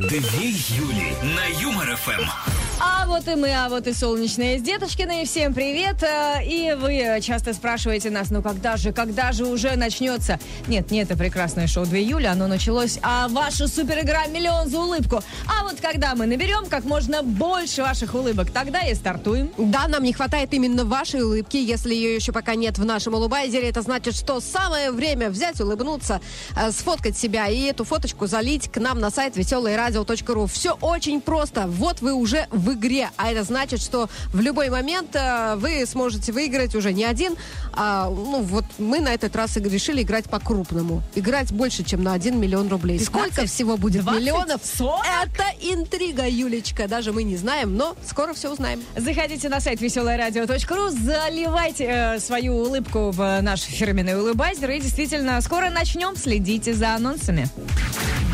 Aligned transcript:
Две 0.00 0.48
Юли 0.48 1.14
на 1.22 1.44
Юмор 1.60 1.94
ФМ. 1.94 2.49
А 2.82 3.04
вот 3.06 3.28
и 3.28 3.34
мы, 3.34 3.52
а 3.52 3.68
вот 3.68 3.86
и 3.86 3.92
солнечные 3.92 4.58
с 4.58 4.62
Деточкиной. 4.62 5.26
Всем 5.26 5.52
привет. 5.52 6.02
Э, 6.02 6.42
И 6.42 6.72
вы 6.72 7.20
часто 7.20 7.52
спрашиваете 7.52 8.08
нас, 8.08 8.30
ну 8.30 8.40
когда 8.42 8.78
же, 8.78 8.92
когда 8.92 9.32
же 9.32 9.44
уже 9.44 9.76
начнется? 9.76 10.38
Нет, 10.66 10.90
не 10.90 11.02
это 11.02 11.14
прекрасное 11.14 11.66
шоу 11.66 11.84
2 11.84 11.98
июля, 11.98 12.30
оно 12.32 12.46
началось, 12.46 12.98
а 13.02 13.28
ваша 13.28 13.68
супер 13.68 14.00
игра 14.00 14.26
«Миллион 14.28 14.70
за 14.70 14.78
улыбку». 14.78 15.20
А 15.46 15.64
вот 15.64 15.78
когда 15.80 16.14
мы 16.14 16.24
наберем 16.24 16.66
как 16.70 16.84
можно 16.84 17.22
больше 17.22 17.82
ваших 17.82 18.14
улыбок, 18.14 18.50
тогда 18.50 18.80
и 18.80 18.94
стартуем. 18.94 19.50
Да, 19.58 19.86
нам 19.86 20.02
не 20.02 20.14
хватает 20.14 20.54
именно 20.54 20.86
вашей 20.86 21.22
улыбки. 21.22 21.58
Если 21.58 21.94
ее 21.94 22.14
еще 22.14 22.32
пока 22.32 22.54
нет 22.54 22.78
в 22.78 22.84
нашем 22.86 23.12
улыбайзере, 23.14 23.68
это 23.68 23.82
значит, 23.82 24.14
что 24.16 24.40
самое 24.40 24.90
время 24.90 25.28
взять, 25.28 25.60
улыбнуться, 25.60 26.22
э, 26.56 26.70
сфоткать 26.72 27.18
себя 27.18 27.46
и 27.48 27.60
эту 27.60 27.84
фоточку 27.84 28.26
залить 28.26 28.70
к 28.72 28.78
нам 28.78 29.00
на 29.00 29.10
сайт 29.10 29.36
веселоерадио.ру. 29.36 30.46
Все 30.46 30.78
очень 30.80 31.20
просто. 31.20 31.66
Вот 31.66 32.00
вы 32.00 32.14
уже 32.14 32.46
в 32.70 32.74
игре. 32.74 33.10
А 33.16 33.30
это 33.30 33.42
значит, 33.42 33.80
что 33.80 34.08
в 34.32 34.40
любой 34.40 34.70
момент 34.70 35.14
э, 35.14 35.56
вы 35.56 35.84
сможете 35.86 36.32
выиграть 36.32 36.74
уже 36.74 36.92
не 36.92 37.04
один. 37.04 37.34
А, 37.72 38.08
ну, 38.08 38.42
вот 38.42 38.64
мы 38.78 39.00
на 39.00 39.12
этот 39.14 39.34
раз 39.36 39.56
и 39.56 39.60
решили 39.60 40.02
играть 40.02 40.26
по-крупному. 40.26 41.02
Играть 41.14 41.52
больше, 41.52 41.82
чем 41.84 42.02
на 42.02 42.12
1 42.12 42.38
миллион 42.38 42.68
рублей. 42.68 42.98
15, 42.98 43.06
Сколько 43.06 43.46
всего 43.46 43.76
будет 43.76 44.02
20, 44.02 44.20
миллионов? 44.20 44.60
40? 44.64 45.04
Это 45.24 45.44
интрига, 45.60 46.28
Юлечка. 46.28 46.88
Даже 46.88 47.12
мы 47.12 47.22
не 47.22 47.36
знаем, 47.36 47.76
но 47.76 47.96
скоро 48.06 48.32
все 48.34 48.52
узнаем. 48.52 48.82
Заходите 48.96 49.48
на 49.48 49.60
сайт 49.60 49.80
веселорадио.ру, 49.80 50.90
заливайте 50.90 51.84
э, 51.84 52.20
свою 52.20 52.56
улыбку 52.56 53.10
в 53.10 53.40
наш 53.40 53.60
фирменный 53.60 54.18
улыбайзер. 54.20 54.70
И 54.70 54.80
действительно, 54.80 55.40
скоро 55.40 55.70
начнем. 55.70 56.16
Следите 56.16 56.74
за 56.74 56.94
анонсами. 56.94 57.48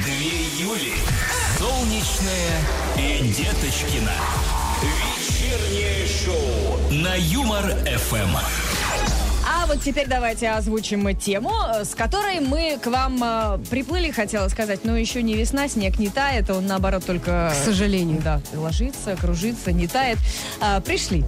Две 0.05 0.65
Юли. 0.65 0.93
Солнечная 1.59 2.61
и 2.99 3.29
Деточкина. 3.29 4.13
Вечернее 4.83 6.07
шоу 6.07 6.79
на 6.91 7.15
Юмор 7.15 7.65
ФМ. 7.87 8.66
А 9.67 9.69
вот 9.69 9.83
теперь 9.83 10.07
давайте 10.07 10.49
озвучим 10.51 11.03
мы 11.03 11.15
тему, 11.15 11.51
э, 11.75 11.85
с 11.85 11.97
которой 11.97 12.39
мы 12.39 12.79
к 12.81 12.87
вам 12.87 13.19
э, 13.21 13.59
приплыли, 13.69 14.13
хотела 14.13 14.47
сказать. 14.47 14.85
Но 14.85 14.97
еще 14.97 15.23
не 15.23 15.35
весна, 15.35 15.67
снег 15.67 15.99
не 15.99 16.09
тает, 16.09 16.51
он 16.51 16.67
наоборот 16.67 17.05
только... 17.05 17.53
К 17.53 17.65
сожалению. 17.65 18.23
Да, 18.23 18.41
ложится, 18.55 19.17
кружится, 19.17 19.73
не 19.73 19.89
тает. 19.89 20.19
А, 20.61 20.81
пришли 20.81 21.25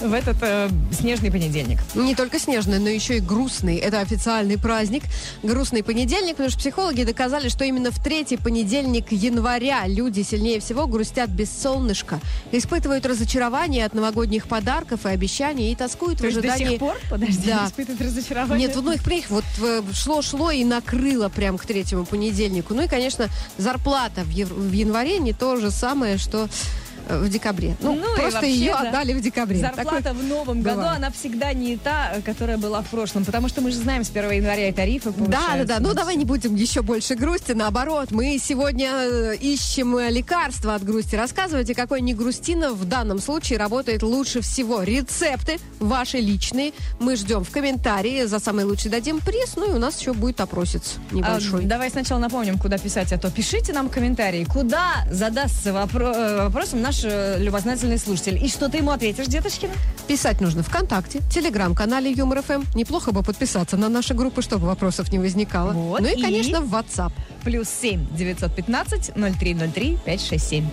в 0.00 0.12
этот 0.12 0.36
э, 0.42 0.68
снежный 0.92 1.32
понедельник. 1.32 1.78
Не 1.96 2.14
только 2.14 2.38
снежный, 2.38 2.78
но 2.78 2.88
еще 2.88 3.16
и 3.16 3.20
грустный. 3.20 3.76
Это 3.76 4.00
официальный 4.00 4.58
праздник. 4.58 5.02
Грустный 5.42 5.82
понедельник, 5.82 6.32
потому 6.32 6.50
что 6.50 6.58
психологи 6.60 7.02
доказали, 7.02 7.48
что 7.48 7.64
именно 7.64 7.90
в 7.90 8.02
третий 8.02 8.36
понедельник 8.36 9.10
января 9.10 9.86
люди 9.86 10.22
сильнее 10.22 10.60
всего 10.60 10.86
грустят 10.86 11.30
без 11.30 11.50
солнышка, 11.50 12.20
испытывают 12.52 13.06
разочарование 13.06 13.84
от 13.86 13.94
новогодних 13.94 14.46
подарков 14.46 15.06
и 15.06 15.08
обещаний 15.08 15.72
и 15.72 15.74
тоскуют 15.74 16.18
То 16.18 16.24
в 16.24 16.26
есть 16.26 16.40
до 16.40 16.48
ожидании... 16.48 16.72
сих 16.72 16.78
пор, 16.78 16.96
подожди, 17.10 17.42
Да. 17.46 17.71
Испытывает 17.72 18.02
разочарование? 18.02 18.68
Нет, 18.68 18.76
ну 18.76 18.92
их 18.92 19.02
приехать, 19.02 19.30
вот 19.30 19.44
э, 19.62 19.82
шло-шло 19.92 20.50
и 20.50 20.64
накрыло 20.64 21.28
прям 21.28 21.58
к 21.58 21.66
третьему 21.66 22.04
понедельнику. 22.04 22.74
Ну 22.74 22.82
и, 22.82 22.88
конечно, 22.88 23.28
зарплата 23.58 24.22
в, 24.22 24.28
в 24.28 24.72
январе 24.72 25.18
не 25.18 25.32
то 25.32 25.56
же 25.56 25.70
самое, 25.70 26.18
что 26.18 26.48
в 27.08 27.28
декабре. 27.28 27.76
Ну, 27.80 27.94
Ну 27.94 28.14
просто 28.16 28.46
ее 28.46 28.72
да. 28.72 28.88
отдали 28.88 29.12
в 29.12 29.20
декабре. 29.20 29.58
Зарплата 29.60 30.02
Такое 30.02 30.12
в 30.14 30.24
новом 30.24 30.62
году, 30.62 30.76
бывает. 30.80 30.96
она 30.98 31.10
всегда 31.10 31.52
не 31.52 31.76
та, 31.76 32.12
которая 32.24 32.56
была 32.58 32.82
в 32.82 32.86
прошлом. 32.88 33.24
Потому 33.24 33.48
что 33.48 33.60
мы 33.60 33.70
же 33.70 33.78
знаем, 33.78 34.04
с 34.04 34.10
1 34.10 34.30
января 34.32 34.68
и 34.68 34.72
тарифы 34.72 35.10
Да, 35.10 35.16
да, 35.26 35.36
повышаются. 35.38 35.66
да. 35.74 35.80
Ну 35.80 35.94
давай 35.94 36.16
не 36.16 36.24
будем 36.24 36.54
еще 36.54 36.82
больше 36.82 37.14
грусти. 37.14 37.52
Наоборот, 37.52 38.10
мы 38.10 38.38
сегодня 38.42 38.90
э, 38.94 39.36
ищем 39.36 39.96
э, 39.96 40.10
лекарства 40.10 40.74
от 40.74 40.84
грусти. 40.84 41.16
Рассказывайте, 41.16 41.74
какой 41.74 42.00
не 42.00 42.14
грустина 42.14 42.72
в 42.72 42.84
данном 42.84 43.18
случае 43.20 43.58
работает 43.58 44.02
лучше 44.02 44.40
всего. 44.40 44.82
Рецепты 44.82 45.58
ваши 45.80 46.18
личные. 46.18 46.72
Мы 47.00 47.16
ждем 47.16 47.44
в 47.44 47.50
комментарии. 47.50 48.24
За 48.24 48.38
самый 48.38 48.64
лучший 48.64 48.90
дадим 48.90 49.20
приз. 49.20 49.54
Ну 49.56 49.70
и 49.70 49.74
у 49.74 49.78
нас 49.78 49.98
еще 50.00 50.12
будет 50.12 50.40
опросец 50.40 50.94
А, 51.10 51.14
небольшой. 51.14 51.64
давай 51.64 51.90
сначала 51.90 52.18
напомним, 52.18 52.58
куда 52.58 52.78
писать, 52.78 53.12
а 53.12 53.18
то 53.18 53.30
пишите 53.30 53.72
нам 53.72 53.88
комментарии, 53.88 54.44
куда 54.44 55.04
задастся 55.10 55.70
вопро- 55.70 56.14
э, 56.14 56.42
вопросом 56.44 56.80
наш 56.82 56.91
э, 57.04 57.38
любознательный 57.38 57.98
слушатель. 57.98 58.42
И 58.44 58.48
что 58.48 58.68
ты 58.68 58.78
ему 58.78 58.90
ответишь, 58.90 59.26
деточкина? 59.26 59.72
Писать 60.06 60.40
нужно 60.40 60.62
ВКонтакте, 60.62 61.20
Телеграм-канале 61.32 62.12
Юмор 62.12 62.42
ФМ. 62.42 62.62
Неплохо 62.74 63.12
бы 63.12 63.22
подписаться 63.22 63.76
на 63.76 63.88
наши 63.88 64.14
группы, 64.14 64.42
чтобы 64.42 64.66
вопросов 64.66 65.10
не 65.12 65.18
возникало. 65.18 65.72
Вот, 65.72 66.00
ну 66.00 66.08
и, 66.08 66.18
и- 66.18 66.22
конечно, 66.22 66.60
в 66.60 66.74
WhatsApp. 66.74 67.12
Плюс 67.44 67.68
7 67.68 68.06
915 68.16 69.12
0303 69.16 69.98
567. 70.04 70.66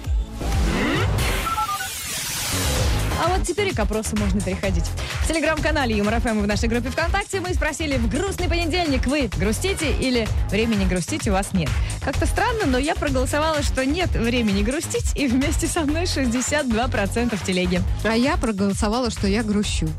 А 3.21 3.27
вот 3.27 3.45
теперь 3.45 3.67
и 3.67 3.73
к 3.73 3.79
опросу 3.79 4.15
можно 4.15 4.39
переходить. 4.39 4.85
В 5.23 5.27
телеграм-канале 5.27 5.97
Юмор 5.97 6.21
ФМ 6.21 6.39
и 6.39 6.41
в 6.43 6.47
нашей 6.47 6.69
группе 6.69 6.89
ВКонтакте 6.89 7.41
мы 7.41 7.53
спросили, 7.53 7.97
в 7.97 8.09
грустный 8.09 8.47
понедельник 8.47 9.05
вы 9.07 9.29
грустите 9.37 9.91
или 9.91 10.27
времени 10.49 10.85
грустить 10.85 11.27
у 11.27 11.33
вас 11.33 11.51
нет? 11.51 11.69
Как-то 12.03 12.25
странно, 12.25 12.65
но 12.65 12.77
я 12.77 12.95
проголосовала, 12.95 13.61
что 13.61 13.85
нет 13.85 14.09
времени 14.11 14.63
грустить, 14.63 15.17
и 15.17 15.27
вместе 15.27 15.67
со 15.67 15.81
мной 15.81 16.03
62% 16.03 17.35
в 17.35 17.45
телеге. 17.45 17.81
А 18.05 18.15
я 18.15 18.37
проголосовала, 18.37 19.09
что 19.11 19.27
я 19.27 19.43
грущу. 19.43 19.89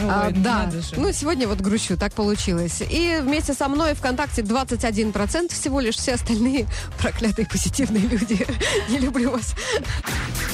А, 0.00 0.26
Ой, 0.26 0.32
да, 0.32 0.64
надо 0.64 0.80
же. 0.82 0.94
ну 0.96 1.12
сегодня 1.12 1.46
вот 1.46 1.60
грущу, 1.60 1.96
так 1.96 2.12
получилось. 2.14 2.82
И 2.88 3.18
вместе 3.20 3.54
со 3.54 3.68
мной 3.68 3.94
ВКонтакте 3.94 4.42
21% 4.42 5.52
всего 5.52 5.80
лишь, 5.80 5.96
все 5.96 6.14
остальные 6.14 6.66
проклятые 6.98 7.46
позитивные 7.46 8.02
люди. 8.06 8.46
Не 8.88 8.98
люблю 8.98 9.32
вас. 9.32 9.54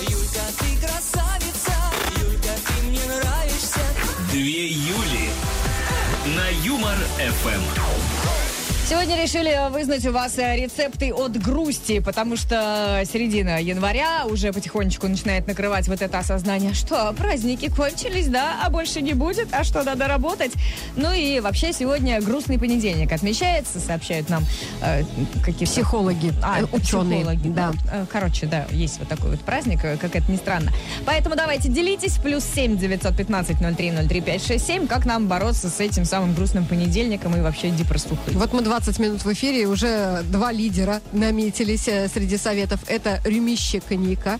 Юлька, 0.01 0.41
ты 0.59 0.87
красавица, 0.87 1.28
Сегодня 8.89 9.23
решили 9.23 9.55
вызнать 9.71 10.07
у 10.07 10.13
вас 10.13 10.39
э, 10.39 10.57
рецепты 10.57 11.13
от 11.13 11.37
грусти, 11.37 11.99
потому 12.01 12.37
что 12.39 13.03
середина 13.05 13.61
января 13.61 14.25
уже 14.25 14.51
потихонечку 14.51 15.07
начинает 15.09 15.47
накрывать 15.47 15.89
вот 15.89 16.01
это 16.01 16.19
осознание, 16.19 16.73
что 16.73 17.13
праздники 17.13 17.69
кончились, 17.69 18.29
да, 18.29 18.61
а 18.65 18.71
больше 18.71 19.03
не 19.03 19.13
будет, 19.13 19.49
а 19.53 19.63
что 19.65 19.83
надо 19.83 20.09
работать. 20.09 20.53
Ну 20.97 21.13
и 21.13 21.39
вообще 21.41 21.75
сегодня 21.75 22.19
грустный 22.23 22.59
понедельник 22.59 23.13
отмечается, 23.13 23.79
сообщают 23.79 24.31
нам 24.31 24.45
э, 24.81 25.03
какие-то... 25.45 25.67
Психологи, 25.71 26.33
А, 26.43 26.61
э, 26.63 26.65
ученые. 26.73 27.27
психологи, 27.27 27.49
Да. 27.49 27.73
э, 27.93 28.07
Короче, 28.11 28.47
да, 28.47 28.67
есть 28.71 28.99
вот 29.01 29.09
такой 29.09 29.33
вот 29.33 29.41
праздник, 29.41 29.83
как 29.83 30.17
это 30.17 30.33
ни 30.33 30.37
странно. 30.37 30.73
Поэтому 31.05 31.37
давайте 31.37 31.69
делитесь. 31.69 32.17
Плюс 32.17 32.43
7 32.55 32.79
915 32.79 33.59
03 33.77 33.91
03 34.09 34.21
567. 34.23 34.87
Как 34.87 35.05
нам 35.05 35.29
бороться 35.29 35.69
с 35.69 35.79
этим 35.79 36.07
самым 36.07 36.33
грустным 36.33 36.65
понедельником 36.65 37.37
и 37.37 37.43
вообще 37.43 37.69
дипростухой? 37.69 38.33
Вот 38.33 38.55
мы 38.55 38.63
20 38.79 38.99
минут 39.01 39.25
в 39.25 39.33
эфире, 39.33 39.67
уже 39.67 40.23
два 40.31 40.53
лидера 40.53 41.01
наметились 41.13 41.89
э, 41.89 42.07
среди 42.07 42.37
советов. 42.39 42.79
Это 42.87 43.21
рюмище 43.25 43.81
коньяка 43.81 44.39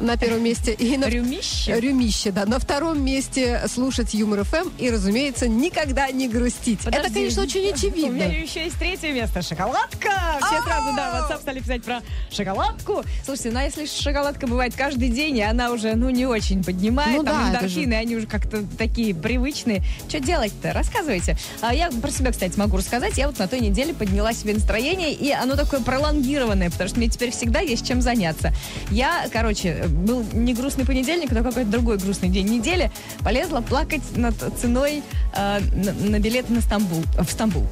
на 0.00 0.16
первом 0.16 0.42
месте. 0.42 0.72
И 0.72 0.96
на 0.96 1.08
Рюмище? 1.08 1.78
Рюмище, 1.78 2.30
да. 2.32 2.46
На 2.46 2.58
втором 2.58 3.04
месте 3.04 3.60
слушать 3.68 4.14
Юмор 4.14 4.44
ФМ 4.44 4.70
и, 4.78 4.90
разумеется, 4.90 5.48
никогда 5.48 6.10
не 6.10 6.28
грустить. 6.28 6.80
Это, 6.80 6.92
Подожди. 6.96 7.14
конечно, 7.14 7.42
очень 7.42 7.60
У 7.60 7.64
меня 7.64 7.74
очевидно. 7.74 8.22
еще 8.22 8.64
есть 8.64 8.78
третье 8.78 9.12
место. 9.12 9.42
Шоколадка! 9.42 10.10
Все 10.40 10.62
сразу, 10.62 10.96
да, 10.96 11.28
WhatsApp 11.30 11.40
стали 11.42 11.60
писать 11.60 11.84
про 11.84 12.00
шоколадку. 12.32 13.04
Слушайте, 13.24 13.50
ну 13.50 13.58
а 13.60 13.64
если 13.64 13.86
шоколадка 13.86 14.46
бывает 14.46 14.74
каждый 14.74 15.10
день, 15.10 15.36
и 15.36 15.42
она 15.42 15.70
уже, 15.70 15.94
ну, 15.94 16.08
не 16.08 16.26
очень 16.26 16.64
поднимает, 16.64 17.18
Ну 17.18 17.22
там 17.24 17.34
да, 17.34 17.48
это 17.50 17.58
эндорфины, 17.66 17.94
они 17.94 18.16
уже 18.16 18.26
как-то 18.26 18.64
такие 18.78 19.14
привычные. 19.14 19.84
Что 20.08 20.20
делать-то? 20.20 20.72
Рассказывайте. 20.72 21.36
А 21.60 21.74
я 21.74 21.90
про 21.90 22.10
себя, 22.10 22.32
кстати, 22.32 22.58
могу 22.58 22.78
рассказать. 22.78 23.18
Я 23.18 23.26
вот 23.28 23.38
на 23.38 23.46
той 23.46 23.60
неделе 23.60 23.73
подняла 23.92 24.32
себе 24.32 24.54
настроение, 24.54 25.12
и 25.12 25.30
оно 25.30 25.56
такое 25.56 25.80
пролонгированное, 25.80 26.70
потому 26.70 26.88
что 26.88 26.98
мне 26.98 27.08
теперь 27.08 27.30
всегда 27.30 27.60
есть 27.60 27.86
чем 27.86 28.00
заняться. 28.00 28.52
Я, 28.90 29.26
короче, 29.32 29.84
был 29.88 30.24
не 30.32 30.54
грустный 30.54 30.84
понедельник, 30.84 31.30
но 31.32 31.42
какой-то 31.42 31.70
другой 31.70 31.98
грустный 31.98 32.28
день 32.28 32.48
недели, 32.48 32.90
полезла 33.20 33.60
плакать 33.60 34.02
над 34.16 34.34
ценой 34.60 35.02
э, 35.34 35.60
на, 35.60 35.92
на 35.92 36.18
билет 36.18 36.50
на 36.50 36.60
Стамбул, 36.60 37.02
в 37.18 37.30
Стамбул. 37.30 37.66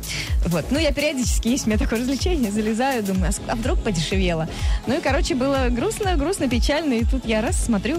Вот. 0.47 0.67
Ну, 0.71 0.79
я 0.79 0.93
периодически, 0.93 1.49
есть 1.49 1.67
у 1.67 1.71
меня 1.71 1.79
такое 1.79 2.01
развлечение, 2.01 2.51
залезаю, 2.51 3.03
думаю, 3.03 3.33
а, 3.47 3.53
а 3.53 3.55
вдруг 3.55 3.83
подешевело? 3.83 4.49
Ну 4.87 4.99
и, 4.99 5.01
короче, 5.01 5.35
было 5.35 5.69
грустно, 5.71 6.17
грустно, 6.17 6.49
печально, 6.49 6.95
и 6.95 7.05
тут 7.05 7.25
я 7.25 7.41
раз 7.41 7.63
смотрю, 7.63 7.99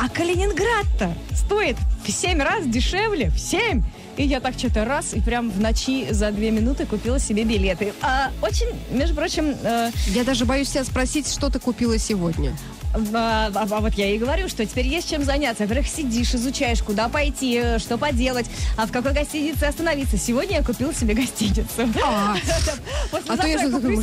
а 0.00 0.08
Калининград-то 0.08 1.14
стоит 1.32 1.76
в 2.04 2.10
7 2.10 2.40
раз 2.40 2.66
дешевле, 2.66 3.30
в 3.30 3.38
7! 3.38 3.82
И 4.16 4.24
я 4.24 4.40
так 4.40 4.54
что-то 4.56 4.84
раз, 4.84 5.14
и 5.14 5.20
прям 5.20 5.50
в 5.50 5.60
ночи 5.60 6.12
за 6.12 6.30
две 6.30 6.50
минуты 6.50 6.86
купила 6.86 7.18
себе 7.18 7.44
билеты. 7.44 7.92
А, 8.00 8.30
очень, 8.42 8.68
между 8.90 9.16
прочим, 9.16 9.56
э, 9.62 9.90
Я 10.06 10.24
даже 10.24 10.44
боюсь 10.44 10.68
себя 10.68 10.84
спросить, 10.84 11.28
что 11.32 11.50
ты 11.50 11.58
купила 11.58 11.98
сегодня. 11.98 12.56
А, 12.94 13.50
а- 13.54 13.66
а 13.70 13.80
вот 13.80 13.94
я 13.94 14.10
и 14.14 14.18
говорю, 14.18 14.48
что 14.48 14.64
теперь 14.64 14.86
есть 14.86 15.10
чем 15.10 15.24
заняться. 15.24 15.64
Во-первых, 15.64 15.88
сидишь, 15.88 16.34
изучаешь, 16.34 16.82
куда 16.82 17.08
пойти, 17.08 17.60
э, 17.62 17.78
что 17.78 17.98
поделать, 17.98 18.46
а 18.76 18.86
в 18.86 18.92
какой 18.92 19.12
гостинице 19.12 19.64
остановиться. 19.64 20.16
Сегодня 20.16 20.58
я 20.58 20.64
купила 20.64 20.94
себе 20.94 21.14
гостиницу. 21.14 21.88
А. 22.04 22.36
А 23.28 23.36
то 23.36 23.46
я 23.46 23.68
думаю, 23.68 23.98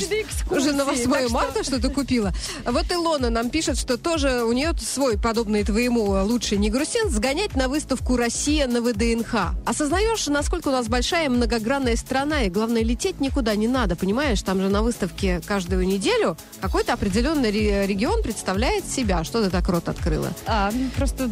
уже 0.49 0.73
на 0.73 0.85
8 0.85 1.09
Так 1.11 1.21
что- 1.25 1.33
марта 1.33 1.63
что-то 1.63 1.89
купила. 1.89 2.31
Вот 2.65 2.91
Илона 2.91 3.29
нам 3.29 3.49
пишет, 3.49 3.77
что 3.77 3.97
тоже 3.97 4.43
у 4.43 4.51
нее 4.51 4.73
свой, 4.79 5.17
подобный 5.17 5.63
твоему 5.63 6.15
э, 6.15 6.23
лучший 6.23 6.57
не 6.57 6.69
грустин, 6.69 7.09
сгонять 7.09 7.55
на 7.55 7.67
выставку 7.67 8.15
«Россия» 8.17 8.67
на 8.67 8.81
ВДНХ. 8.81 9.53
Осознаешь, 9.65 10.27
насколько 10.27 10.69
у 10.69 10.71
нас 10.71 10.87
большая 10.87 11.29
многогранная 11.29 11.95
страна, 11.95 12.43
и 12.43 12.49
главное, 12.49 12.83
лететь 12.83 13.19
никуда 13.19 13.55
не 13.55 13.67
надо, 13.67 13.95
понимаешь? 13.95 14.41
Там 14.41 14.61
же 14.61 14.69
на 14.69 14.81
выставке 14.81 15.41
каждую 15.45 15.85
неделю 15.87 16.37
какой-то 16.59 16.93
определенный 16.93 17.51
ре- 17.51 17.87
регион 17.87 18.21
представляет 18.23 18.80
себя. 18.89 19.23
Что 19.23 19.43
ты 19.43 19.49
так 19.49 19.67
рот 19.69 19.89
открыла? 19.89 20.31
А, 20.45 20.71
ну, 20.73 20.89
просто... 20.95 21.29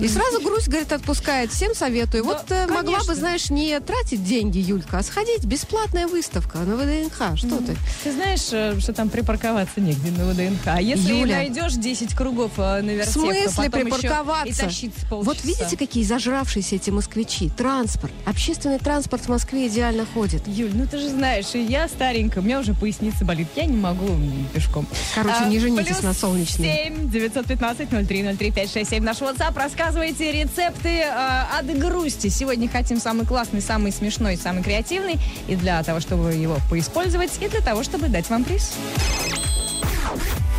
И 0.00 0.08
сразу 0.08 0.40
грусть, 0.42 0.68
говорит, 0.68 0.92
отпускает. 0.92 1.52
Всем 1.52 1.74
советую. 1.74 2.24
Да, 2.24 2.30
вот 2.30 2.50
э, 2.50 2.66
могла 2.66 2.80
бы, 2.80 2.86
конечно. 2.90 3.14
знаешь, 3.14 3.50
не 3.50 3.78
тратить 3.80 4.24
деньги, 4.24 4.58
Юлька, 4.58 4.98
а 4.98 5.02
сходить. 5.02 5.44
Бесплатная 5.44 6.06
выставка 6.06 6.58
на 6.58 6.76
ВДНХ. 6.76 7.36
Что 7.36 7.58
ты? 7.58 7.76
Ты 8.04 8.12
знаешь, 8.12 8.48
э, 8.52 8.78
что 8.80 8.92
там 8.92 9.08
припарковаться 9.08 9.80
негде 9.80 10.10
на 10.10 10.26
ВДНХ. 10.26 10.66
А 10.66 10.80
Если 10.80 11.14
Юля. 11.14 11.36
найдешь 11.36 11.74
10 11.74 12.14
кругов 12.14 12.52
э, 12.58 12.82
на 12.82 13.04
В 13.04 13.08
смысле 13.08 13.70
припарковаться? 13.70 14.68
Вот 15.10 15.44
видите, 15.44 15.76
какие 15.76 16.04
зажравшиеся 16.04 16.76
эти 16.76 16.90
москвичи? 16.90 17.50
Транспорт. 17.50 18.12
Общественный 18.26 18.78
транспорт 18.78 19.22
в 19.22 19.28
Москве 19.28 19.68
идеально 19.68 20.06
ходит. 20.14 20.46
Юль, 20.46 20.70
ну 20.74 20.86
ты 20.86 20.98
же 20.98 21.08
знаешь, 21.08 21.54
и 21.54 21.62
я 21.62 21.88
старенькая, 21.88 22.40
у 22.40 22.44
меня 22.44 22.60
уже 22.60 22.74
поясница 22.74 23.24
болит, 23.24 23.48
я 23.56 23.66
не 23.66 23.76
могу 23.76 24.06
пешком. 24.52 24.86
Короче, 25.14 25.44
не 25.46 25.58
женитесь 25.58 26.02
на 26.02 26.12
солнечной. 26.12 26.87
7 26.88 27.10
915 27.10 27.86
03 28.06 28.36
03 28.36 28.50
567 28.50 29.04
наш 29.04 29.18
WhatsApp. 29.18 29.56
Рассказывайте 29.56 30.32
рецепты 30.32 31.00
э, 31.00 31.44
от 31.58 31.66
грусти. 31.78 32.28
Сегодня 32.28 32.68
хотим 32.68 32.98
самый 32.98 33.26
классный, 33.26 33.60
самый 33.60 33.92
смешной, 33.92 34.36
самый 34.36 34.62
креативный. 34.62 35.18
И 35.48 35.56
для 35.56 35.82
того, 35.82 36.00
чтобы 36.00 36.32
его 36.32 36.58
поиспользовать, 36.70 37.30
и 37.40 37.48
для 37.48 37.60
того, 37.60 37.82
чтобы 37.82 38.08
дать 38.08 38.30
вам 38.30 38.44
приз. 38.44 38.74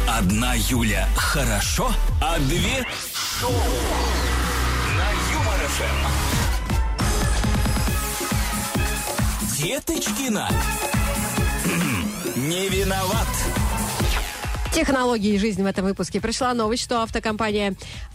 Одна 0.07 0.53
Юля 0.55 1.07
хорошо, 1.15 1.91
а 2.21 2.37
две 2.39 2.85
шоу. 3.39 3.51
На 4.97 5.09
Юмор 5.33 5.59
ФМ. 5.67 5.99
Деточкина. 9.57 10.49
Не 12.35 12.69
виноват. 12.69 13.27
Технологии 14.73 15.35
жизни 15.37 15.63
в 15.63 15.65
этом 15.65 15.85
выпуске. 15.85 16.21
Пришла 16.21 16.53
новость, 16.53 16.83
что 16.83 17.01
автокомпания 17.01 17.73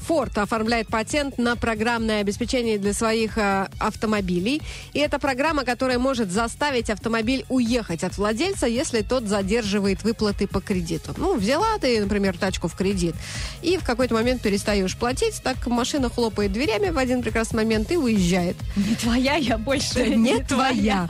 Ford 0.08 0.38
оформляет 0.38 0.86
патент 0.86 1.36
на 1.36 1.56
программное 1.56 2.20
обеспечение 2.20 2.78
для 2.78 2.92
своих 2.92 3.36
э, 3.36 3.68
автомобилей. 3.80 4.62
И 4.92 5.00
это 5.00 5.18
программа, 5.18 5.64
которая 5.64 5.98
может 5.98 6.30
заставить 6.30 6.90
автомобиль 6.90 7.44
уехать 7.48 8.04
от 8.04 8.16
владельца, 8.16 8.66
если 8.66 9.02
тот 9.02 9.24
задерживает 9.24 10.04
выплаты 10.04 10.46
по 10.46 10.60
кредиту. 10.60 11.12
Ну, 11.16 11.36
взяла 11.36 11.76
ты, 11.80 12.00
например, 12.00 12.38
тачку 12.38 12.68
в 12.68 12.76
кредит, 12.76 13.16
и 13.60 13.76
в 13.76 13.84
какой-то 13.84 14.14
момент 14.14 14.40
перестаешь 14.40 14.96
платить, 14.96 15.42
так 15.42 15.66
машина 15.66 16.08
хлопает 16.08 16.52
дверями 16.52 16.90
в 16.90 16.98
один 16.98 17.22
прекрасный 17.22 17.64
момент 17.64 17.90
и 17.90 17.96
уезжает. 17.96 18.56
Не 18.76 18.94
твоя, 18.94 19.34
я 19.34 19.58
больше 19.58 20.06
Не 20.14 20.40
твоя. 20.40 21.08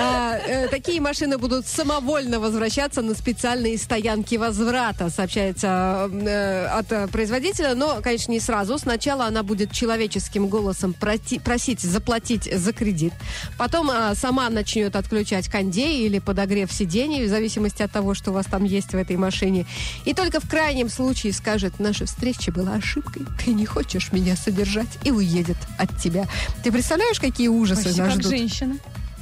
А, 0.00 0.36
э, 0.38 0.68
Такие 0.68 1.00
машины 1.00 1.36
будут 1.36 1.66
самовольно 1.66 2.40
возвращаться 2.40 3.02
на 3.02 3.14
специальные 3.14 3.76
стоянки 3.76 4.36
возврата, 4.36 4.85
сообщается 5.10 6.08
э, 6.12 6.66
от 6.66 6.92
э, 6.92 7.06
производителя. 7.08 7.74
Но, 7.74 8.00
конечно, 8.02 8.32
не 8.32 8.40
сразу. 8.40 8.78
Сначала 8.78 9.26
она 9.26 9.42
будет 9.42 9.72
человеческим 9.72 10.48
голосом 10.48 10.94
проти- 10.98 11.40
просить 11.40 11.80
заплатить 11.80 12.44
за 12.52 12.72
кредит. 12.72 13.12
Потом 13.58 13.90
а, 13.90 14.14
сама 14.14 14.48
начнет 14.50 14.96
отключать 14.96 15.48
кондей 15.48 16.06
или 16.06 16.18
подогрев 16.18 16.72
сидений, 16.72 17.24
в 17.24 17.28
зависимости 17.28 17.82
от 17.82 17.92
того, 17.92 18.14
что 18.14 18.30
у 18.30 18.34
вас 18.34 18.46
там 18.46 18.64
есть 18.64 18.92
в 18.92 18.96
этой 18.96 19.16
машине. 19.16 19.66
И 20.04 20.14
только 20.14 20.40
в 20.40 20.48
крайнем 20.48 20.88
случае 20.88 21.32
скажет, 21.32 21.78
наша 21.78 22.06
встреча 22.06 22.52
была 22.52 22.74
ошибкой, 22.74 23.22
ты 23.44 23.52
не 23.52 23.66
хочешь 23.66 24.12
меня 24.12 24.36
содержать, 24.36 24.88
и 25.04 25.10
уедет 25.10 25.56
от 25.78 25.96
тебя. 25.98 26.26
Ты 26.62 26.72
представляешь, 26.72 27.20
какие 27.20 27.48
ужасы 27.48 27.84
Почти 27.84 28.00
нас 28.00 28.12
как 28.12 28.20
ждут? 28.20 28.30
женщина. 28.30 28.76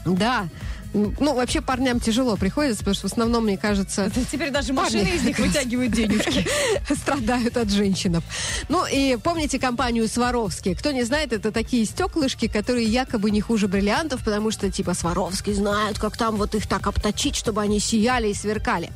Да. 0.04 0.46
Ну, 0.94 1.34
вообще 1.34 1.60
парням 1.60 1.98
тяжело 1.98 2.36
приходится, 2.36 2.78
потому 2.78 2.94
что 2.94 3.08
в 3.08 3.12
основном, 3.12 3.44
мне 3.44 3.58
кажется, 3.58 4.04
Это 4.04 4.24
теперь 4.24 4.50
даже 4.50 4.72
машины 4.72 5.02
Парни. 5.04 5.16
из 5.16 5.24
них 5.24 5.38
вытягивают 5.40 5.92
денежки. 5.92 6.46
страдают 6.94 7.56
от 7.56 7.70
женщин. 7.70 8.22
Ну, 8.68 8.86
и 8.86 9.16
помните 9.16 9.58
компанию 9.58 10.06
Сваровски? 10.08 10.74
Кто 10.74 10.92
не 10.92 11.02
знает, 11.02 11.32
это 11.32 11.50
такие 11.50 11.84
стеклышки, 11.84 12.46
которые 12.46 12.86
якобы 12.86 13.30
не 13.32 13.40
хуже 13.40 13.66
бриллиантов, 13.66 14.24
потому 14.24 14.52
что, 14.52 14.70
типа, 14.70 14.94
Сваровски 14.94 15.52
знают, 15.52 15.98
как 15.98 16.16
там 16.16 16.36
вот 16.36 16.54
их 16.54 16.68
так 16.68 16.86
обточить, 16.86 17.34
чтобы 17.34 17.60
они 17.60 17.80
сияли 17.80 18.28
и 18.28 18.34
сверкали. 18.34 18.90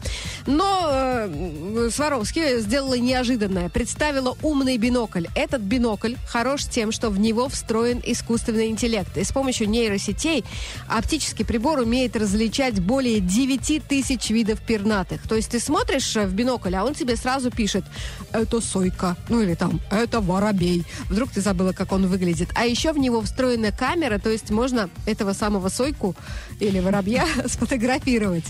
Но 0.47 0.89
э, 0.91 1.91
Сваровски 1.93 2.61
сделала 2.61 2.95
неожиданное. 2.95 3.69
Представила 3.69 4.37
умный 4.43 4.77
бинокль. 4.79 5.27
Этот 5.35 5.63
бинокль 5.63 6.15
хорош 6.29 6.65
тем, 6.67 6.93
что 6.93 7.11
в 7.11 7.19
него 7.19 7.49
встроен 7.49 8.01
искусственный 8.05 8.69
интеллект. 8.69 9.17
И 9.17 9.25
с 9.25 9.33
помощью 9.33 9.69
нейросетей 9.69 10.45
оптический 10.89 11.45
прибор 11.45 11.81
умеет 11.89 12.17
различать 12.17 12.81
более 12.81 13.19
9 13.19 13.83
тысяч 13.89 14.29
видов 14.29 14.61
пернатых. 14.61 15.27
То 15.27 15.37
есть 15.37 15.51
ты 15.51 15.59
смотришь 15.59 16.17
э, 16.17 16.27
в 16.27 16.35
бинокль, 16.35 16.75
а 16.75 16.85
он 16.85 16.95
тебе 16.95 17.17
сразу 17.17 17.51
пишет, 17.51 17.83
это 18.31 18.61
сойка, 18.61 19.17
ну 19.31 19.41
или 19.41 19.55
там, 19.55 19.81
это 19.91 20.21
воробей. 20.21 20.85
Вдруг 21.09 21.31
ты 21.31 21.41
забыла, 21.41 21.73
как 21.73 21.93
он 21.93 22.07
выглядит. 22.07 22.51
А 22.55 22.67
еще 22.67 22.93
в 22.93 22.99
него 22.99 23.23
встроена 23.23 23.73
камера, 23.73 24.19
то 24.19 24.29
есть 24.29 24.51
можно 24.51 24.91
этого 25.07 25.33
самого 25.33 25.71
сойку 25.71 26.15
или 26.61 26.79
воробья 26.79 27.27
сфотографировать. 27.47 28.45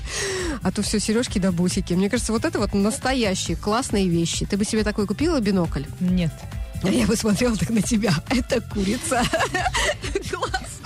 А 0.63 0.73
то 0.73 0.83
все 0.83 0.99
сережки 0.99 1.39
да 1.39 1.53
бусики. 1.53 1.95
Мне 1.95 2.11
кажется, 2.11 2.33
вот 2.33 2.45
это 2.45 2.59
вот 2.59 2.75
настоящие 2.75 3.57
классные 3.57 4.09
вещи. 4.09 4.47
Ты 4.47 4.57
бы 4.57 4.65
себе 4.65 4.83
такой 4.83 5.07
купила 5.07 5.39
бинокль? 5.39 5.85
Нет. 6.01 6.33
А 6.83 6.89
я 6.89 7.07
бы 7.07 7.15
смотрела 7.15 7.57
так 7.57 7.71
на 7.71 7.83
тебя. 7.83 8.13
Это 8.31 8.61
курица. 8.61 9.23
Класс. 10.31 10.81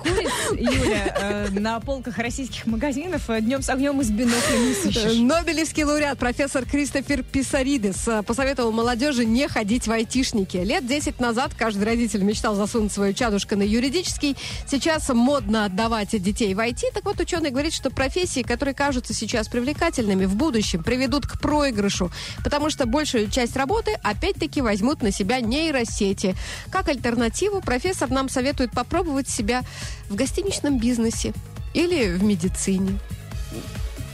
Куриц, 0.00 0.30
Юля, 0.52 1.14
э, 1.16 1.48
на 1.50 1.80
полках 1.80 2.18
российских 2.18 2.66
магазинов 2.66 3.28
э, 3.28 3.40
днем 3.40 3.62
с 3.62 3.68
огнем 3.68 4.00
и 4.00 4.04
с 4.04 4.10
биноклем 4.10 4.66
не 4.66 4.74
Э, 4.74 4.82
сыщешь. 4.82 5.18
Нобелевский 5.18 5.84
лауреат 5.84 6.18
профессор 6.18 6.64
Кристофер 6.64 7.22
Писаридес 7.22 8.08
посоветовал 8.26 8.72
молодежи 8.72 9.24
не 9.24 9.48
ходить 9.48 9.86
в 9.86 9.92
айтишники. 9.92 10.58
Лет 10.58 10.86
10 10.86 11.20
назад 11.20 11.52
каждый 11.56 11.84
родитель 11.84 12.22
мечтал 12.22 12.54
засунуть 12.54 12.92
свою 12.92 13.12
чадушка 13.14 13.56
на 13.56 13.62
юридический. 13.62 14.36
Сейчас 14.66 15.08
модно 15.08 15.66
отдавать 15.66 16.10
детей 16.10 16.54
в 16.54 16.58
IT. 16.58 16.92
Так 16.92 17.04
вот, 17.04 17.20
ученый 17.20 17.50
говорит, 17.50 17.72
что 17.72 17.90
профессии, 17.90 18.42
которые 18.42 18.74
кажутся 18.74 19.14
сейчас 19.14 19.48
привлекательными, 19.48 20.24
в 20.24 20.34
будущем 20.36 20.82
приведут 20.82 21.26
к 21.26 21.40
проигрышу, 21.40 22.10
потому 22.42 22.70
что 22.70 22.86
большую 22.86 23.30
часть 23.30 23.56
работы 23.56 23.98
опять-таки 24.02 24.60
возьмут 24.60 25.02
на 25.02 25.10
себя 25.10 25.40
нейросети. 25.40 26.34
Как 26.70 26.88
альтернативу 26.88 27.60
профессор 27.60 28.10
нам 28.10 28.28
советует 28.28 28.72
попробовать 28.72 29.28
себя 29.28 29.62
в 30.08 30.14
гостиничном 30.14 30.78
бизнесе 30.78 31.32
или 31.72 32.12
в 32.14 32.22
медицине. 32.22 32.98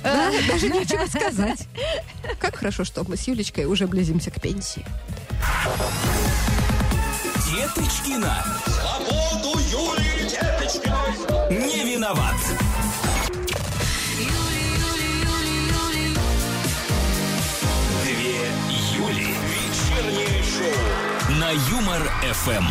Да, 0.03 0.31
даже 0.49 0.69
нечего 0.69 1.07
сказать. 1.07 1.67
Как 2.39 2.57
хорошо, 2.57 2.85
что 2.85 3.05
мы 3.05 3.17
с 3.17 3.29
Юлечкой 3.29 3.67
уже 3.67 3.87
близимся 3.87 4.31
к 4.31 4.41
пенсии. 4.41 4.85
Деточкина. 7.47 8.45
Свободу 8.67 9.59
Юлии 9.71 10.29
Деточкиной. 10.31 11.69
Не 11.69 11.95
виноват. 11.95 12.37
На 21.51 21.55
Юмор 21.55 22.09
ФМ. 22.23 22.65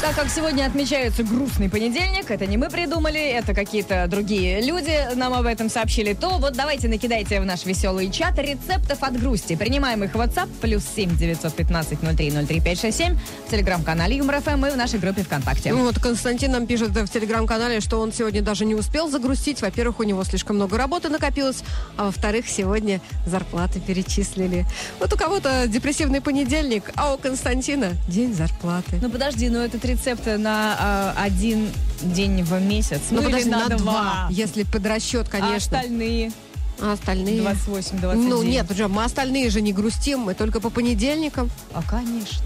Так 0.00 0.14
как 0.14 0.30
сегодня 0.30 0.64
отмечается 0.64 1.22
грустный 1.24 1.68
понедельник, 1.68 2.30
это 2.30 2.46
не 2.46 2.56
мы 2.56 2.70
придумали, 2.70 3.20
это 3.20 3.52
какие-то 3.52 4.06
другие 4.08 4.62
люди 4.62 5.14
нам 5.14 5.34
об 5.34 5.44
этом 5.44 5.68
сообщили, 5.68 6.14
то 6.14 6.38
вот 6.38 6.54
давайте 6.54 6.88
накидайте 6.88 7.38
в 7.38 7.44
наш 7.44 7.66
веселый 7.66 8.10
чат 8.10 8.38
рецептов 8.38 9.02
от 9.02 9.20
грусти. 9.20 9.56
Принимаем 9.56 10.04
их 10.04 10.14
в 10.14 10.16
WhatsApp 10.16 10.48
плюс 10.62 10.84
7 10.96 11.18
915 11.18 11.98
03 12.00 12.30
03 12.30 12.60
567 12.60 13.18
в 13.46 13.50
телеграм-канале 13.50 14.16
Юмор 14.16 14.40
ФМ 14.40 14.64
и 14.64 14.70
в 14.70 14.76
нашей 14.76 15.00
группе 15.00 15.22
ВКонтакте. 15.22 15.74
Ну 15.74 15.82
вот 15.82 15.98
Константин 15.98 16.52
нам 16.52 16.66
пишет 16.66 16.90
в 16.90 17.08
телеграм-канале, 17.08 17.80
что 17.80 18.00
он 18.00 18.14
сегодня 18.14 18.40
даже 18.40 18.64
не 18.64 18.74
успел 18.74 19.10
загрустить. 19.10 19.60
Во-первых, 19.60 20.00
у 20.00 20.04
него 20.04 20.24
слишком 20.24 20.56
много 20.56 20.78
работы 20.78 21.10
накопилось, 21.10 21.62
а 21.98 22.04
во-вторых, 22.04 22.48
сегодня 22.48 23.02
зарплаты 23.26 23.80
перечислили. 23.80 24.64
Вот 24.98 25.12
у 25.12 25.16
кого-то 25.18 25.66
депрессивный 25.66 26.22
понедельник, 26.22 26.90
а 26.94 27.12
у 27.12 27.18
Константина 27.18 27.97
день 28.06 28.34
зарплаты. 28.34 28.98
Ну 29.00 29.10
подожди, 29.10 29.48
ну 29.48 29.58
этот 29.58 29.84
рецепт 29.84 30.26
на 30.26 30.76
а, 30.78 31.14
один 31.16 31.68
день 32.02 32.42
в 32.42 32.60
месяц. 32.60 33.00
Ну, 33.10 33.20
или 33.20 33.26
подожди, 33.26 33.50
на, 33.50 33.68
на 33.68 33.76
два, 33.76 34.28
если 34.30 34.62
под 34.62 34.86
расчет, 34.86 35.26
А 35.28 35.30
конечно. 35.30 35.78
остальные? 35.78 36.32
А 36.80 36.92
остальные? 36.92 37.42
28, 37.42 37.98
29. 37.98 38.30
Ну 38.30 38.42
нет, 38.42 38.70
уже 38.70 38.88
мы 38.88 39.04
остальные 39.04 39.50
же 39.50 39.60
не 39.60 39.72
грустим, 39.72 40.20
мы 40.20 40.34
только 40.34 40.60
по 40.60 40.70
понедельникам. 40.70 41.50
А, 41.74 41.82
конечно. 41.82 42.44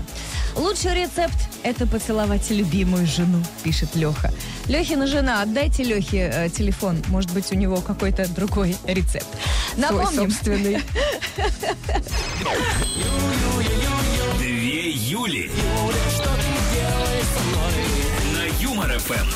Лучший 0.54 0.94
рецепт– 0.94 1.36
это 1.62 1.86
поцеловать 1.86 2.50
любимую 2.50 3.06
жену, 3.06 3.42
пишет 3.62 3.94
Леха. 3.94 4.32
Лехина 4.66 5.06
жена, 5.06 5.42
отдайте 5.42 5.82
Лехе 5.82 6.30
э, 6.32 6.48
телефон. 6.50 7.02
Может 7.08 7.32
быть, 7.32 7.50
у 7.52 7.54
него 7.54 7.80
какой-то 7.80 8.28
другой 8.28 8.76
рецепт. 8.84 9.26
Напомним, 9.76 10.30
собственный. 10.30 10.82
Юли. 15.12 15.50
На 18.34 18.62
Юмор 18.62 18.98
ФМ. 18.98 19.28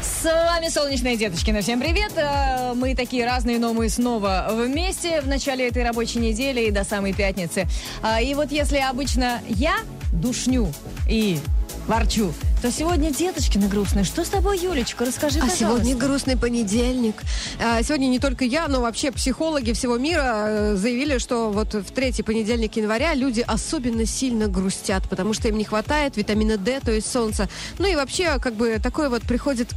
С 0.00 0.22
вами 0.22 0.68
Солнечные 0.68 1.16
Деточкины. 1.16 1.62
Всем 1.62 1.80
привет. 1.80 2.12
Э, 2.16 2.74
Мы 2.74 2.94
такие 2.94 3.26
разные, 3.26 3.58
но 3.58 3.74
мы 3.74 3.88
снова 3.88 4.46
вместе 4.52 5.20
в 5.20 5.26
начале 5.26 5.66
этой 5.66 5.82
рабочей 5.82 6.20
недели 6.20 6.66
и 6.66 6.70
до 6.70 6.84
самой 6.84 7.12
пятницы. 7.12 7.66
А, 8.02 8.22
И 8.22 8.34
вот 8.34 8.52
если 8.52 8.78
обычно 8.78 9.40
я 9.48 9.78
душню 10.20 10.72
и 11.08 11.38
ворчу, 11.86 12.32
то 12.62 12.72
сегодня 12.72 13.12
Деточкины 13.12 13.68
грустные. 13.68 14.04
Что 14.04 14.24
с 14.24 14.28
тобой, 14.28 14.58
Юлечка? 14.58 15.04
Расскажи, 15.04 15.38
А 15.38 15.42
пожалуйста. 15.42 15.58
сегодня 15.64 15.94
грустный 15.96 16.36
понедельник. 16.36 17.22
А, 17.62 17.82
Сегодня 17.82 18.06
не 18.08 18.18
только 18.18 18.44
я, 18.44 18.66
но 18.66 18.80
вообще 18.80 19.12
психологи 19.12 19.72
всего 19.72 19.96
мира 19.98 20.46
э, 20.48 20.76
заявили, 20.76 21.18
что 21.18 21.50
вот 21.50 21.74
в 21.74 21.84
третий 21.92 22.22
понедельник 22.24 22.76
января 22.76 23.14
люди 23.14 23.44
особенно 23.46 24.04
сильно 24.04 24.48
грустят, 24.48 25.08
потому 25.08 25.32
что 25.32 25.46
им 25.48 25.58
не 25.58 25.64
хватает 25.64 26.16
витамина 26.16 26.56
D, 26.56 26.80
то 26.80 26.90
есть 26.90 27.10
солнца. 27.10 27.48
Ну 27.78 27.86
и 27.86 27.94
вообще, 27.94 28.38
как 28.40 28.54
бы, 28.54 28.80
такое 28.82 29.08
вот 29.08 29.22
приходит 29.22 29.68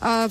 а, 0.00 0.28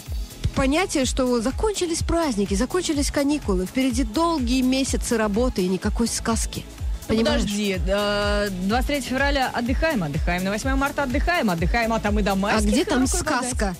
понятие, 0.56 1.04
что 1.06 1.42
закончились 1.42 2.00
праздники, 2.04 2.54
закончились 2.54 3.12
каникулы, 3.12 3.66
впереди 3.66 4.04
долгие 4.04 4.62
месяцы 4.62 5.18
работы 5.18 5.64
и 5.64 5.68
никакой 5.68 6.08
сказки. 6.08 6.64
Понимаешь? 7.08 7.42
Подожди, 7.42 7.80
э, 7.88 8.50
23 8.64 9.02
февраля 9.02 9.50
отдыхаем, 9.54 10.04
отдыхаем. 10.04 10.44
На 10.44 10.52
8 10.52 10.76
марта 10.76 11.04
отдыхаем, 11.04 11.50
отдыхаем, 11.50 11.94
а 11.94 12.00
там 12.00 12.20
и 12.20 12.22
до 12.22 12.34
А 12.34 12.62
где 12.62 12.84
там 12.84 13.08
сказка? 13.08 13.76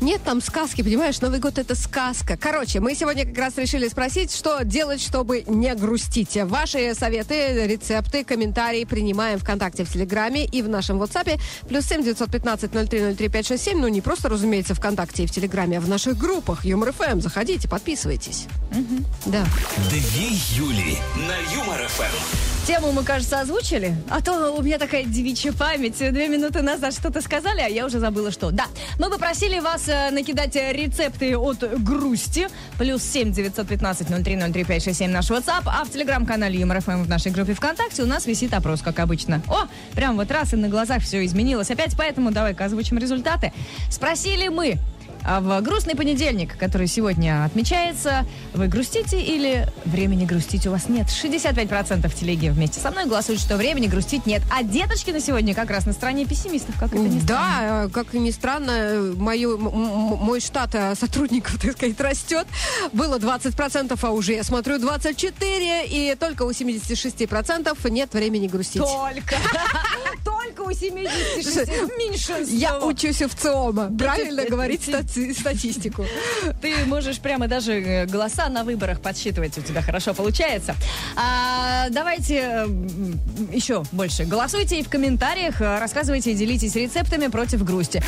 Нет 0.00 0.20
там 0.24 0.40
сказки, 0.40 0.82
понимаешь? 0.82 1.20
Новый 1.20 1.40
год 1.40 1.58
это 1.58 1.74
сказка. 1.74 2.36
Короче, 2.36 2.80
мы 2.80 2.94
сегодня 2.94 3.26
как 3.26 3.36
раз 3.36 3.56
решили 3.56 3.88
спросить, 3.88 4.32
что 4.32 4.62
делать, 4.64 5.00
чтобы 5.00 5.42
не 5.46 5.74
грустить. 5.74 6.36
Ваши 6.44 6.94
советы, 6.94 7.66
рецепты, 7.66 8.24
комментарии 8.24 8.84
принимаем 8.84 9.38
ВКонтакте, 9.38 9.84
в 9.84 9.92
Телеграме 9.92 10.44
и 10.44 10.62
в 10.62 10.68
нашем 10.68 11.02
WhatsApp. 11.02 11.40
Плюс 11.68 11.84
семь 11.84 12.02
девятьсот 12.02 12.30
пятнадцать 12.30 12.74
ноль 12.74 12.86
три 12.86 13.00
ноль 13.00 13.16
три 13.16 13.28
пять 13.28 13.46
шесть 13.46 13.64
семь. 13.64 13.80
Ну, 13.80 13.88
не 13.88 14.00
просто, 14.00 14.28
разумеется, 14.28 14.74
ВКонтакте 14.74 15.24
и 15.24 15.26
в 15.26 15.30
Телеграме, 15.32 15.78
а 15.78 15.80
в 15.80 15.88
наших 15.88 16.16
группах. 16.16 16.64
Юмор 16.64 16.92
ФМ. 16.92 17.20
Заходите, 17.20 17.68
подписывайтесь. 17.68 18.46
Да. 19.26 19.44
Две 19.90 20.28
Юли. 20.56 20.96
На 21.16 21.54
Юмор 21.54 21.86
ФМ. 21.88 22.47
Тему 22.68 22.92
мы, 22.92 23.02
кажется, 23.02 23.40
озвучили. 23.40 23.96
А 24.10 24.20
то 24.20 24.52
у 24.52 24.62
меня 24.62 24.76
такая 24.76 25.02
девичья 25.02 25.52
память. 25.52 25.96
Две 25.96 26.28
минуты 26.28 26.60
назад 26.60 26.92
что-то 26.92 27.22
сказали, 27.22 27.62
а 27.62 27.66
я 27.66 27.86
уже 27.86 27.98
забыла, 27.98 28.30
что. 28.30 28.50
Да, 28.50 28.66
мы 28.98 29.08
попросили 29.08 29.58
вас 29.58 29.88
э, 29.88 30.10
накидать 30.10 30.54
рецепты 30.54 31.34
от 31.38 31.60
грусти. 31.82 32.48
Плюс 32.76 33.02
семь 33.02 33.32
девятьсот 33.32 33.68
пятнадцать 33.68 34.10
ноль 34.10 34.22
три 34.22 34.36
ноль 34.36 34.52
три 34.52 34.64
пять 34.64 34.84
шесть 34.84 34.98
семь 34.98 35.10
наш 35.10 35.30
WhatsApp. 35.30 35.62
А 35.64 35.82
в 35.82 35.90
телеграм-канале 35.90 36.60
Юмор 36.60 36.82
ФМ 36.82 37.04
в 37.04 37.08
нашей 37.08 37.32
группе 37.32 37.54
ВКонтакте 37.54 38.02
у 38.02 38.06
нас 38.06 38.26
висит 38.26 38.52
опрос, 38.52 38.82
как 38.82 38.98
обычно. 38.98 39.40
О, 39.48 39.66
прям 39.94 40.16
вот 40.16 40.30
раз 40.30 40.52
и 40.52 40.56
на 40.56 40.68
глазах 40.68 41.02
все 41.02 41.24
изменилось 41.24 41.70
опять, 41.70 41.94
поэтому 41.96 42.32
давай-ка 42.32 42.66
озвучим 42.66 42.98
результаты. 42.98 43.54
Спросили 43.90 44.48
мы, 44.48 44.76
в 45.40 45.60
грустный 45.60 45.94
понедельник, 45.94 46.56
который 46.56 46.86
сегодня 46.86 47.44
отмечается, 47.44 48.26
вы 48.54 48.68
грустите 48.68 49.20
или 49.20 49.66
времени 49.84 50.24
грустить 50.24 50.66
у 50.66 50.70
вас 50.70 50.88
нет? 50.88 51.06
65% 51.08 52.12
телеги 52.14 52.48
вместе 52.48 52.80
со 52.80 52.90
мной 52.90 53.06
голосуют, 53.06 53.40
что 53.40 53.56
времени 53.56 53.86
грустить 53.86 54.26
нет. 54.26 54.42
А 54.50 54.62
деточки 54.62 55.10
на 55.10 55.20
сегодня 55.20 55.54
как 55.54 55.70
раз 55.70 55.86
на 55.86 55.92
стороне 55.92 56.26
пессимистов, 56.26 56.78
как 56.78 56.92
это 56.92 56.98
ни 56.98 57.20
странно. 57.20 57.26
Да, 57.26 57.88
как 57.92 58.14
ни 58.14 58.30
странно, 58.30 59.14
мою, 59.16 59.58
мой 59.58 60.40
штат 60.40 60.74
э, 60.74 60.94
сотрудников, 60.94 61.58
так 61.62 61.72
сказать, 61.72 62.00
растет. 62.00 62.46
Было 62.92 63.18
20%, 63.18 63.98
а 64.00 64.10
уже 64.10 64.32
я 64.32 64.44
смотрю 64.44 64.76
24%, 64.76 65.86
и 65.88 66.16
только 66.18 66.42
у 66.44 66.50
76% 66.50 67.90
нет 67.90 68.14
времени 68.14 68.48
грустить. 68.48 68.82
Только. 68.82 69.36
Только 70.28 70.60
у 70.62 70.72
76 70.72 71.56
меньшинство. 71.98 72.56
Я 72.56 72.78
учусь 72.78 73.22
в 73.22 73.34
ЦИОМа. 73.34 73.92
Правильно 73.98 74.44
говорить 74.44 74.82
стати- 74.82 75.32
статистику. 75.32 76.04
Ты 76.60 76.84
можешь 76.84 77.18
прямо 77.18 77.48
даже 77.48 77.72
э, 77.72 78.06
голоса 78.06 78.48
на 78.50 78.62
выборах 78.62 79.00
подсчитывать. 79.00 79.56
У 79.56 79.62
тебя 79.62 79.80
хорошо 79.80 80.12
получается. 80.12 80.74
А, 81.16 81.88
давайте 81.90 82.34
э, 82.34 82.66
еще 83.52 83.82
больше. 83.92 84.24
Голосуйте 84.24 84.78
и 84.78 84.82
в 84.82 84.90
комментариях 84.90 85.62
э, 85.62 85.78
рассказывайте 85.78 86.32
и 86.32 86.34
делитесь 86.34 86.74
рецептами 86.74 87.28
против 87.28 87.64
грусти. 87.64 88.02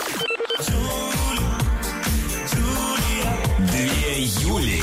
Две 3.59 4.25
Юли. 4.25 4.83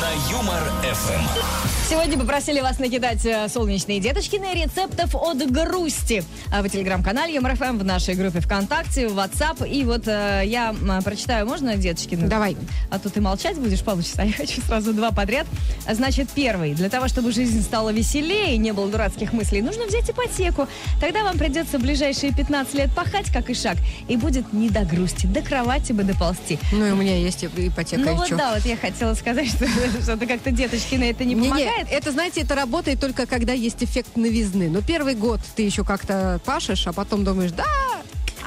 На 0.00 0.10
Юмор 0.32 0.60
ФМ. 0.82 1.57
Сегодня 1.88 2.18
попросили 2.18 2.60
вас 2.60 2.78
накидать 2.78 3.24
э, 3.24 3.48
солнечные 3.48 3.98
деточкины 3.98 4.52
рецептов 4.52 5.14
от 5.14 5.50
грусти. 5.50 6.22
А 6.52 6.60
В 6.60 6.68
телеграм-канале 6.68 7.36
ЮморФМ, 7.36 7.78
в 7.78 7.84
нашей 7.84 8.14
группе 8.14 8.40
ВКонтакте, 8.40 9.08
в 9.08 9.18
WhatsApp. 9.18 9.66
И 9.66 9.84
вот 9.84 10.06
э, 10.06 10.42
я 10.44 10.74
прочитаю, 11.02 11.46
можно, 11.46 11.78
деточкины? 11.78 12.28
Давай. 12.28 12.58
А 12.90 12.98
то 12.98 13.08
ты 13.08 13.22
молчать 13.22 13.56
будешь 13.56 13.82
получится, 13.82 14.20
а 14.20 14.24
я 14.26 14.34
хочу 14.34 14.60
сразу 14.60 14.92
два 14.92 15.12
подряд. 15.12 15.46
Значит, 15.90 16.28
первый. 16.34 16.74
Для 16.74 16.90
того, 16.90 17.08
чтобы 17.08 17.32
жизнь 17.32 17.62
стала 17.62 17.88
веселее 17.88 18.54
и 18.54 18.58
не 18.58 18.72
было 18.72 18.88
дурацких 18.88 19.32
мыслей, 19.32 19.62
нужно 19.62 19.86
взять 19.86 20.10
ипотеку. 20.10 20.68
Тогда 21.00 21.24
вам 21.24 21.38
придется 21.38 21.78
в 21.78 21.80
ближайшие 21.80 22.34
15 22.34 22.74
лет 22.74 22.90
пахать, 22.94 23.32
как 23.32 23.48
и 23.48 23.54
шаг. 23.54 23.78
И 24.08 24.18
будет 24.18 24.52
не 24.52 24.68
до 24.68 24.84
грусти, 24.84 25.26
до 25.26 25.40
кровати 25.40 25.92
бы 25.92 26.02
доползти. 26.02 26.58
Ну, 26.70 26.84
и 26.84 26.90
у 26.90 26.96
меня 26.96 27.16
есть 27.16 27.46
ипотека, 27.46 28.02
ну 28.02 28.14
вот 28.14 28.28
чё? 28.28 28.36
да, 28.36 28.52
вот 28.54 28.66
я 28.66 28.76
хотела 28.76 29.14
сказать, 29.14 29.48
что 29.56 29.66
что-то 30.02 30.26
как-то 30.26 30.50
деточки 30.50 30.96
на 30.96 31.04
это 31.04 31.24
не 31.24 31.34
Не-не, 31.34 31.48
помогает. 31.48 31.77
Это, 31.90 32.12
знаете, 32.12 32.42
это 32.42 32.54
работает 32.54 33.00
только 33.00 33.26
когда 33.26 33.52
есть 33.52 33.82
эффект 33.82 34.16
новизны. 34.16 34.68
Но 34.68 34.82
первый 34.82 35.14
год 35.14 35.40
ты 35.56 35.62
еще 35.62 35.84
как-то 35.84 36.40
пашешь, 36.44 36.86
а 36.86 36.92
потом 36.92 37.24
думаешь, 37.24 37.52
да, 37.52 37.64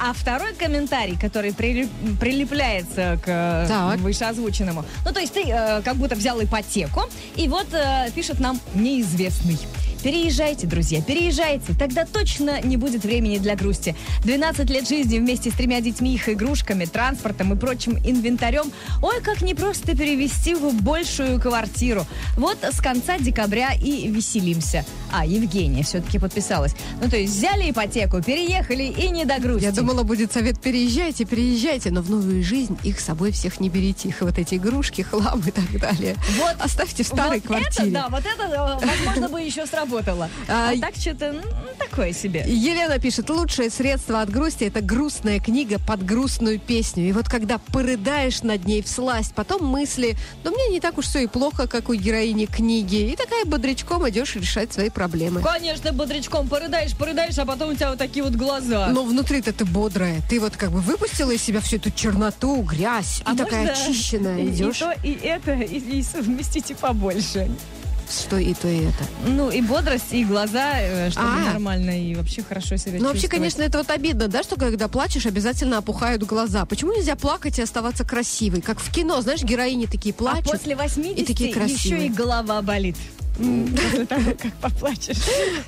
А 0.04 0.12
второй 0.14 0.52
комментарий, 0.54 1.16
который 1.16 1.50
прилип- 1.52 2.16
прилепляется 2.18 3.20
к 3.24 3.28
э, 3.28 3.66
Так. 3.68 4.00
вышеозвученному. 4.00 4.84
Ну, 5.04 5.12
то 5.12 5.20
есть 5.20 5.32
ты 5.34 5.42
э, 5.46 5.80
как 5.82 5.96
будто 5.96 6.16
взял 6.16 6.42
ипотеку, 6.42 7.02
и 7.36 7.46
вот 7.46 7.66
э, 7.72 8.10
пишет 8.14 8.40
нам 8.40 8.58
неизвестный. 8.74 9.58
Переезжайте, 10.02 10.66
друзья, 10.66 11.00
переезжайте. 11.00 11.74
Тогда 11.78 12.04
точно 12.04 12.60
не 12.62 12.76
будет 12.76 13.04
времени 13.04 13.38
для 13.38 13.54
грусти. 13.54 13.94
12 14.24 14.68
лет 14.68 14.88
жизни 14.88 15.18
вместе 15.18 15.50
с 15.50 15.54
тремя 15.54 15.80
детьми, 15.80 16.14
их 16.14 16.28
игрушками, 16.28 16.86
транспортом 16.86 17.52
и 17.52 17.56
прочим 17.56 17.96
инвентарем. 18.04 18.72
Ой, 19.00 19.20
как 19.22 19.42
непросто 19.42 19.96
перевести 19.96 20.56
в 20.56 20.74
большую 20.82 21.40
квартиру. 21.40 22.04
Вот 22.36 22.58
с 22.64 22.80
конца 22.80 23.16
декабря 23.18 23.74
и 23.74 24.08
веселимся. 24.08 24.84
А, 25.12 25.24
Евгения 25.24 25.84
все-таки 25.84 26.18
подписалась. 26.18 26.74
Ну, 27.00 27.08
то 27.08 27.16
есть 27.16 27.34
взяли 27.34 27.70
ипотеку, 27.70 28.20
переехали 28.22 28.84
и 28.84 29.08
не 29.10 29.24
до 29.24 29.38
грусти. 29.38 29.64
Я 29.66 29.72
думала, 29.72 30.02
будет 30.02 30.32
совет 30.32 30.60
переезжайте, 30.60 31.24
переезжайте, 31.24 31.90
но 31.92 32.02
в 32.02 32.10
новую 32.10 32.42
жизнь 32.42 32.76
их 32.82 32.98
с 32.98 33.04
собой 33.04 33.30
всех 33.30 33.60
не 33.60 33.68
берите. 33.68 34.08
Их 34.08 34.20
вот 34.22 34.36
эти 34.38 34.56
игрушки, 34.56 35.02
хлам 35.10 35.40
и 35.46 35.50
так 35.52 35.78
далее. 35.78 36.16
Вот- 36.40 36.56
Оставьте 36.58 37.04
в 37.04 37.06
старой 37.06 37.38
вот 37.38 37.46
квартире. 37.46 37.90
Это, 37.90 37.92
да, 37.92 38.08
вот 38.08 38.20
это, 38.24 38.80
э, 38.82 38.86
возможно, 38.86 39.28
бы 39.28 39.40
еще 39.40 39.64
сработало. 39.66 39.91
А, 40.48 40.70
А, 40.70 40.80
так 40.80 40.94
что-то 40.94 41.32
ну, 41.32 41.42
такое 41.78 42.12
себе. 42.12 42.44
Елена 42.46 42.98
пишет, 42.98 43.30
лучшее 43.30 43.70
средство 43.70 44.20
от 44.20 44.30
грусти 44.30 44.64
это 44.64 44.80
грустная 44.80 45.40
книга 45.40 45.78
под 45.78 46.04
грустную 46.04 46.58
песню. 46.58 47.08
И 47.08 47.12
вот 47.12 47.28
когда 47.28 47.58
порыдаешь 47.58 48.42
над 48.42 48.64
ней 48.64 48.82
в 48.82 48.88
сласть, 48.88 49.34
потом 49.34 49.66
мысли, 49.66 50.16
но 50.44 50.50
мне 50.50 50.68
не 50.68 50.80
так 50.80 50.98
уж 50.98 51.06
все 51.06 51.20
и 51.20 51.26
плохо, 51.26 51.66
как 51.66 51.88
у 51.88 51.94
героини 51.94 52.46
книги. 52.46 53.12
И 53.12 53.16
такая 53.16 53.44
бодрячком 53.44 54.08
идешь 54.08 54.36
решать 54.36 54.72
свои 54.72 54.90
проблемы. 54.90 55.40
Конечно, 55.42 55.92
бодрячком 55.92 56.48
порыдаешь, 56.48 56.96
порыдаешь, 56.96 57.38
а 57.38 57.44
потом 57.44 57.70
у 57.70 57.74
тебя 57.74 57.90
вот 57.90 57.98
такие 57.98 58.24
вот 58.24 58.34
глаза. 58.34 58.88
Но 58.88 59.04
внутри-то 59.04 59.52
ты 59.52 59.64
бодрая. 59.64 60.20
Ты 60.28 60.40
вот 60.40 60.56
как 60.56 60.70
бы 60.70 60.80
выпустила 60.80 61.30
из 61.30 61.42
себя 61.42 61.60
всю 61.60 61.76
эту 61.76 61.90
черноту, 61.90 62.62
грязь. 62.62 63.22
а 63.24 63.34
и 63.34 63.36
такая 63.36 63.72
очищенная 63.72 64.46
идешь. 64.46 64.76
И 64.76 64.80
то, 64.80 64.94
и 65.04 65.12
это, 65.12 65.52
и, 65.52 65.98
и 65.98 66.02
совместите 66.02 66.74
побольше. 66.74 67.50
Что 68.10 68.38
и 68.38 68.52
то, 68.54 68.68
и 68.68 68.80
это. 68.84 69.04
Ну, 69.26 69.50
и 69.50 69.60
бодрость, 69.62 70.12
и 70.12 70.24
глаза, 70.24 70.72
э, 70.80 71.10
чтобы 71.10 71.26
А. 71.28 71.52
нормально, 71.52 71.90
и 71.90 72.14
вообще 72.14 72.42
хорошо 72.42 72.76
себя 72.76 72.98
Ну, 73.00 73.08
вообще, 73.08 73.28
конечно, 73.28 73.62
это 73.62 73.78
вот 73.78 73.90
обидно, 73.90 74.28
да, 74.28 74.42
что 74.42 74.56
когда 74.56 74.88
плачешь, 74.88 75.24
обязательно 75.26 75.78
опухают 75.78 76.22
глаза. 76.24 76.64
Почему 76.66 76.92
нельзя 76.94 77.16
плакать 77.16 77.58
и 77.58 77.62
оставаться 77.62 78.04
красивой? 78.04 78.60
Как 78.60 78.80
в 78.80 78.92
кино, 78.92 79.20
знаешь, 79.22 79.42
героини 79.42 79.86
такие 79.86 80.14
А 80.16 80.18
плачут. 80.18 80.50
после 80.52 80.76
80 80.76 81.18
и 81.18 81.24
такие 81.24 81.50
еще 81.50 81.58
красивые. 81.60 82.06
и 82.06 82.08
голова 82.10 82.60
болит. 82.62 82.96
После 83.38 84.04
того, 84.04 84.32
как 84.38 84.52
поплачешь. 84.60 85.16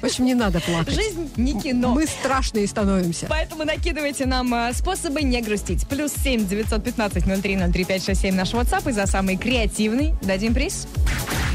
В 0.02 0.04
общем, 0.04 0.26
не 0.26 0.34
надо 0.34 0.60
плакать. 0.60 0.94
Жизнь 0.94 1.30
не 1.36 1.58
кино. 1.58 1.94
Мы 1.94 2.06
страшные 2.06 2.66
становимся. 2.66 3.26
Поэтому 3.30 3.64
накидывайте 3.64 4.26
нам 4.26 4.54
э, 4.54 4.72
способы 4.74 5.22
не 5.22 5.40
грустить. 5.40 5.88
Плюс 5.88 6.12
7 6.22 6.46
915 6.46 7.24
03 7.24 7.56
03 7.72 7.84
567 7.84 8.34
наш 8.34 8.52
WhatsApp. 8.52 8.90
И 8.90 8.92
за 8.92 9.06
самый 9.06 9.38
креативный 9.38 10.14
дадим 10.22 10.52
приз. 10.52 10.86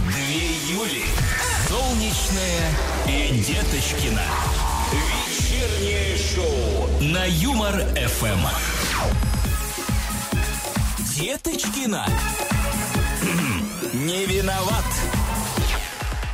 Две. 0.08 0.39
Солнечная 2.10 2.72
и 3.08 3.40
Деточкина. 3.44 4.22
Вечернее 5.28 6.18
шоу 6.18 6.90
на 7.02 7.26
Юмор-ФМ. 7.26 8.48
Деточкина. 11.16 12.08
Не 13.94 14.26
виноват. 14.26 14.86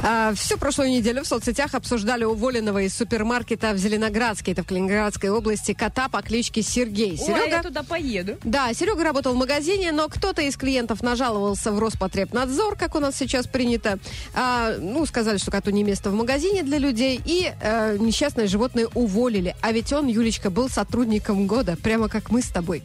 А, 0.08 0.36
всю 0.36 0.60
прошлую 0.60 0.92
неделю 0.92 1.24
в 1.24 1.28
соцсетях 1.28 1.74
обсуждали 1.74 2.26
уволенного 2.26 2.84
из 2.84 2.96
супермаркета 2.96 3.74
в 3.74 3.78
Зеленоградске, 3.78 4.52
это 4.52 4.62
в 4.62 4.68
Калининградской 4.68 5.32
области, 5.32 5.74
кота 5.74 6.10
по 6.10 6.22
кличке 6.22 6.62
Сергей. 6.62 7.14
Ой, 7.14 7.18
Серега 7.18 7.48
я 7.48 7.64
туда 7.64 7.82
поеду. 7.82 8.38
Да, 8.44 8.72
Серега 8.76 9.04
работал 9.04 9.34
в 9.34 9.36
магазине, 9.36 9.92
но 9.92 10.08
кто-то 10.08 10.44
из 10.44 10.58
клиентов 10.58 11.02
нажаловался 11.02 11.72
в 11.72 11.80
Роспотребнадзор, 11.80 12.76
как 12.76 12.94
у 12.94 13.00
нас 13.00 13.16
сейчас 13.16 13.48
принято. 13.48 13.98
А, 14.36 14.76
ну, 14.78 15.08
сказали, 15.08 15.38
что 15.38 15.50
коту 15.50 15.72
не 15.72 15.84
место 15.84 16.12
в 16.12 16.14
магазине 16.14 16.62
для 16.62 16.78
людей, 16.78 17.20
и 17.26 17.52
э, 17.60 17.98
несчастное 18.00 18.46
животное 18.46 18.88
уволили. 18.94 19.56
А 19.62 19.72
ведь 19.72 19.92
он, 19.92 20.06
Юлечка, 20.06 20.52
был 20.52 20.70
сотрудником 20.70 21.48
года, 21.48 21.78
прямо 21.82 22.10
как 22.10 22.30
мы 22.30 22.44
с 22.44 22.50
тобой. 22.50 22.84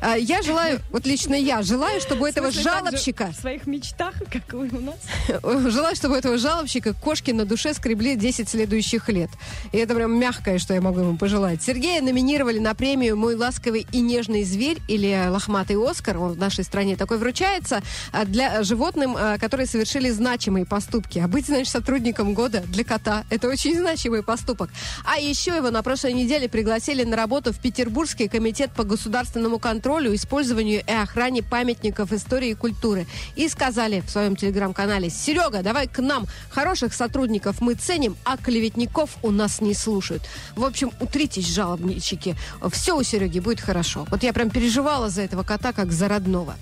А, 0.00 0.16
я 0.16 0.40
желаю, 0.40 0.80
вот 0.90 1.04
лично 1.04 1.34
я 1.34 1.60
желаю, 1.60 2.00
чтобы 2.00 2.26
этого 2.26 2.50
жалобщика... 2.50 3.34
В 3.36 3.40
своих 3.42 3.66
мечтах, 3.66 4.14
как 4.32 4.54
у 4.54 4.62
нас. 4.62 4.96
Желаю, 5.70 5.94
чтобы 5.94 6.16
этого 6.16 6.38
жалобщика 6.38 6.53
кошки 7.00 7.30
на 7.30 7.44
душе 7.44 7.74
скребли 7.74 8.16
10 8.16 8.48
следующих 8.48 9.08
лет. 9.08 9.30
И 9.72 9.78
это 9.78 9.94
прям 9.94 10.18
мягкое, 10.18 10.58
что 10.58 10.74
я 10.74 10.80
могу 10.80 11.00
ему 11.00 11.16
пожелать. 11.16 11.62
Сергея 11.62 12.00
номинировали 12.02 12.58
на 12.58 12.74
премию 12.74 13.16
«Мой 13.16 13.34
ласковый 13.34 13.86
и 13.92 14.00
нежный 14.00 14.44
зверь» 14.44 14.78
или 14.88 15.28
«Лохматый 15.28 15.76
Оскар». 15.76 16.18
Он 16.18 16.32
в 16.32 16.38
нашей 16.38 16.64
стране 16.64 16.96
такой 16.96 17.18
вручается 17.18 17.82
а, 18.12 18.24
для 18.24 18.62
животным, 18.62 19.16
а, 19.16 19.38
которые 19.38 19.66
совершили 19.66 20.10
значимые 20.10 20.64
поступки. 20.64 21.18
А 21.18 21.28
быть, 21.28 21.46
значит, 21.46 21.68
сотрудником 21.68 22.34
года 22.34 22.62
для 22.66 22.84
кота– 22.84 23.24
это 23.30 23.48
очень 23.48 23.76
значимый 23.76 24.22
поступок. 24.22 24.70
А 25.04 25.18
еще 25.18 25.56
его 25.56 25.70
на 25.70 25.82
прошлой 25.82 26.12
неделе 26.12 26.48
пригласили 26.48 27.04
на 27.04 27.16
работу 27.16 27.52
в 27.52 27.58
Петербургский 27.58 28.28
комитет 28.28 28.70
по 28.72 28.84
государственному 28.84 29.58
контролю, 29.58 30.14
использованию 30.14 30.82
и 30.86 30.92
охране 30.92 31.42
памятников 31.42 32.12
истории 32.12 32.50
и 32.50 32.54
культуры. 32.54 33.06
И 33.36 33.48
сказали 33.48 34.00
в 34.00 34.10
своем 34.10 34.36
телеграм-канале, 34.36 35.10
Серега, 35.10 35.62
давай 35.62 35.88
к 35.88 35.98
нам, 35.98 36.26
хороших 36.50 36.94
сотрудников 36.94 37.60
мы 37.60 37.74
ценим, 37.74 38.16
а 38.24 38.36
клеветников 38.36 39.16
у 39.22 39.30
нас 39.30 39.60
не 39.60 39.74
слушают. 39.74 40.22
В 40.56 40.64
общем, 40.64 40.92
утритесь, 41.00 41.46
жалобничики, 41.46 42.36
все 42.70 42.96
у 42.96 43.02
Сереги 43.02 43.40
будет 43.40 43.60
хорошо. 43.60 44.06
Вот 44.10 44.22
я 44.22 44.32
прям 44.32 44.50
переживала 44.50 45.08
за 45.08 45.22
этого 45.22 45.42
кота, 45.42 45.72
как 45.72 45.92
за 45.92 46.08
родного. 46.08 46.56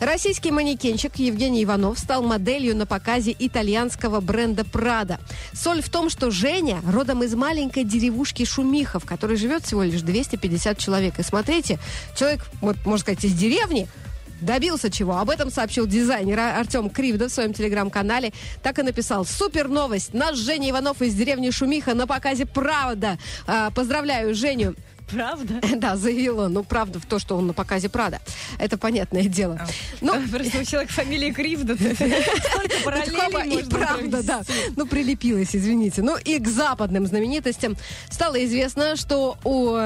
Российский 0.00 0.50
манекенщик 0.50 1.16
Евгений 1.16 1.64
Иванов 1.64 1.98
стал 1.98 2.22
моделью 2.22 2.76
на 2.76 2.86
показе 2.86 3.34
итальянского 3.38 4.20
бренда 4.20 4.64
Прада. 4.64 5.18
Соль 5.52 5.82
в 5.82 5.88
том, 5.88 6.10
что 6.10 6.30
Женя 6.30 6.80
родом 6.86 7.22
из 7.22 7.34
маленькой 7.34 7.84
деревушки 7.84 8.44
Шумихов, 8.44 9.04
в 9.04 9.06
которой 9.06 9.36
живет 9.36 9.64
всего 9.64 9.82
лишь 9.82 10.02
250 10.02 10.78
человек. 10.78 11.18
И 11.18 11.22
смотрите, 11.22 11.78
человек, 12.14 12.46
вот, 12.60 12.76
можно 12.84 12.98
сказать, 12.98 13.24
из 13.24 13.32
деревни, 13.34 13.88
Добился 14.40 14.90
чего? 14.90 15.16
Об 15.16 15.30
этом 15.30 15.50
сообщил 15.50 15.86
дизайнер 15.86 16.38
Артем 16.38 16.90
Кривда 16.90 17.28
в 17.28 17.32
своем 17.32 17.52
телеграм-канале. 17.52 18.32
Так 18.62 18.78
и 18.78 18.82
написал. 18.82 19.24
Супер 19.24 19.68
новость. 19.68 20.12
Наш 20.12 20.36
Женя 20.36 20.70
Иванов 20.70 21.00
из 21.00 21.14
деревни 21.14 21.50
Шумиха 21.50 21.94
на 21.94 22.06
показе 22.06 22.44
«Правда». 22.46 23.18
А, 23.46 23.70
поздравляю 23.70 24.34
Женю. 24.34 24.74
Правда? 25.10 25.60
Да, 25.76 25.96
заявил 25.96 26.40
он. 26.40 26.52
Ну, 26.52 26.64
правда 26.64 26.98
в 26.98 27.06
то, 27.06 27.18
что 27.18 27.36
он 27.36 27.46
на 27.48 27.52
показе 27.52 27.88
Прада. 27.88 28.20
Это 28.58 28.78
понятное 28.78 29.24
дело. 29.24 29.60
Ну, 30.00 30.14
Просто 30.30 30.60
у 30.60 30.64
человека 30.64 30.92
фамилия 30.92 31.32
Кривда. 31.32 31.76
Столько 31.76 32.76
параллелей 32.84 33.60
и 33.60 33.62
правда, 33.64 34.22
да. 34.22 34.42
Ну, 34.74 34.86
прилепилась, 34.86 35.54
извините. 35.54 36.02
Ну, 36.02 36.16
и 36.16 36.38
к 36.38 36.48
западным 36.48 37.06
знаменитостям 37.06 37.76
стало 38.10 38.42
известно, 38.44 38.96
что 38.96 39.36
у 39.44 39.76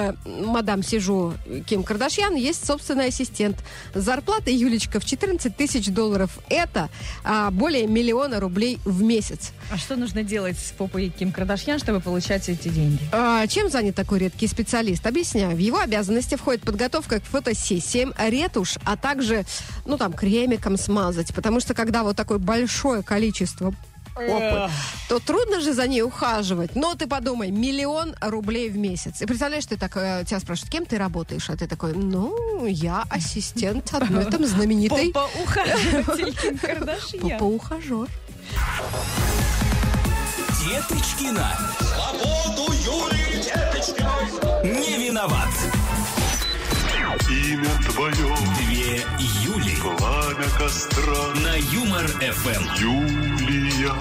мадам 0.45 0.83
Сижу 0.83 1.35
Ким 1.67 1.83
Кардашьян 1.83 2.35
есть 2.35 2.65
собственный 2.65 3.07
ассистент. 3.07 3.57
Зарплата 3.95 4.51
Юлечка 4.51 5.01
в 5.01 5.05
14 5.05 5.57
тысяч 5.57 5.89
долларов. 5.89 6.39
Это 6.49 6.89
а, 7.25 7.51
более 7.51 7.87
миллиона 7.87 8.41
рублей 8.41 8.79
в 8.85 9.03
месяц. 9.03 9.53
А 9.71 9.77
что 9.77 9.97
нужно 9.97 10.23
делать 10.23 10.59
с 10.59 10.73
попой 10.73 11.09
Ким 11.09 11.33
Кардашьян, 11.33 11.79
чтобы 11.79 12.01
получать 12.01 12.49
эти 12.49 12.69
деньги? 12.69 13.01
А, 13.13 13.47
чем 13.47 13.71
занят 13.71 13.95
такой 13.95 14.21
редкий 14.21 14.47
специалист? 14.47 15.07
Объясняю. 15.11 15.57
В 15.57 15.59
его 15.59 15.81
обязанности 15.81 16.37
входит 16.37 16.63
подготовка 16.63 17.19
к 17.19 17.25
фотосессиям, 17.25 18.15
ретушь, 18.17 18.79
а 18.85 18.97
также, 18.97 19.45
ну, 19.85 19.99
там, 19.99 20.13
кремиком 20.13 20.77
смазать. 20.77 21.35
Потому 21.35 21.59
что, 21.59 21.75
когда 21.75 22.05
вот 22.05 22.17
такое 22.17 22.39
большое 22.39 23.03
количество 23.03 23.75
опыт, 24.15 24.71
то 25.09 25.19
трудно 25.19 25.61
же 25.61 25.73
за 25.73 25.89
ней 25.89 26.03
ухаживать. 26.03 26.77
Но 26.77 26.95
ты 26.95 27.09
подумай, 27.09 27.51
миллион 27.51 28.15
рублей 28.21 28.71
в 28.71 28.79
месяц. 28.79 29.21
И 29.21 29.27
представляешь, 29.27 29.67
ты 29.67 29.77
так, 29.77 29.97
э, 29.97 30.23
тебя 30.25 30.39
спрашивают, 30.39 30.71
кем 30.71 30.87
ты 30.87 30.97
работаешь? 30.97 31.51
А 31.51 31.57
ты 31.57 31.67
такой, 31.67 31.93
ну, 31.93 32.65
я 32.67 33.03
ассистент 33.11 33.93
одной 33.93 34.27
там 34.27 34.47
знаменитой 34.47 35.13
Ким 35.13 36.57
Кардашьян. 36.57 37.31
попа-ухажер. 37.31 38.09
Деточкина. 40.65 41.59
Свободу 41.81 42.73
Деточкиной. 42.75 43.40
Не 44.63 45.07
виноват. 45.07 45.49
Имя 47.29 47.71
твое, 47.89 48.37
Две 48.59 49.05
Юли. 49.51 49.75
пламя 49.83 50.49
костра, 50.57 51.35
На 51.43 51.57
Юмор-ФМ. 51.57 52.63
Юлия. 52.79 53.93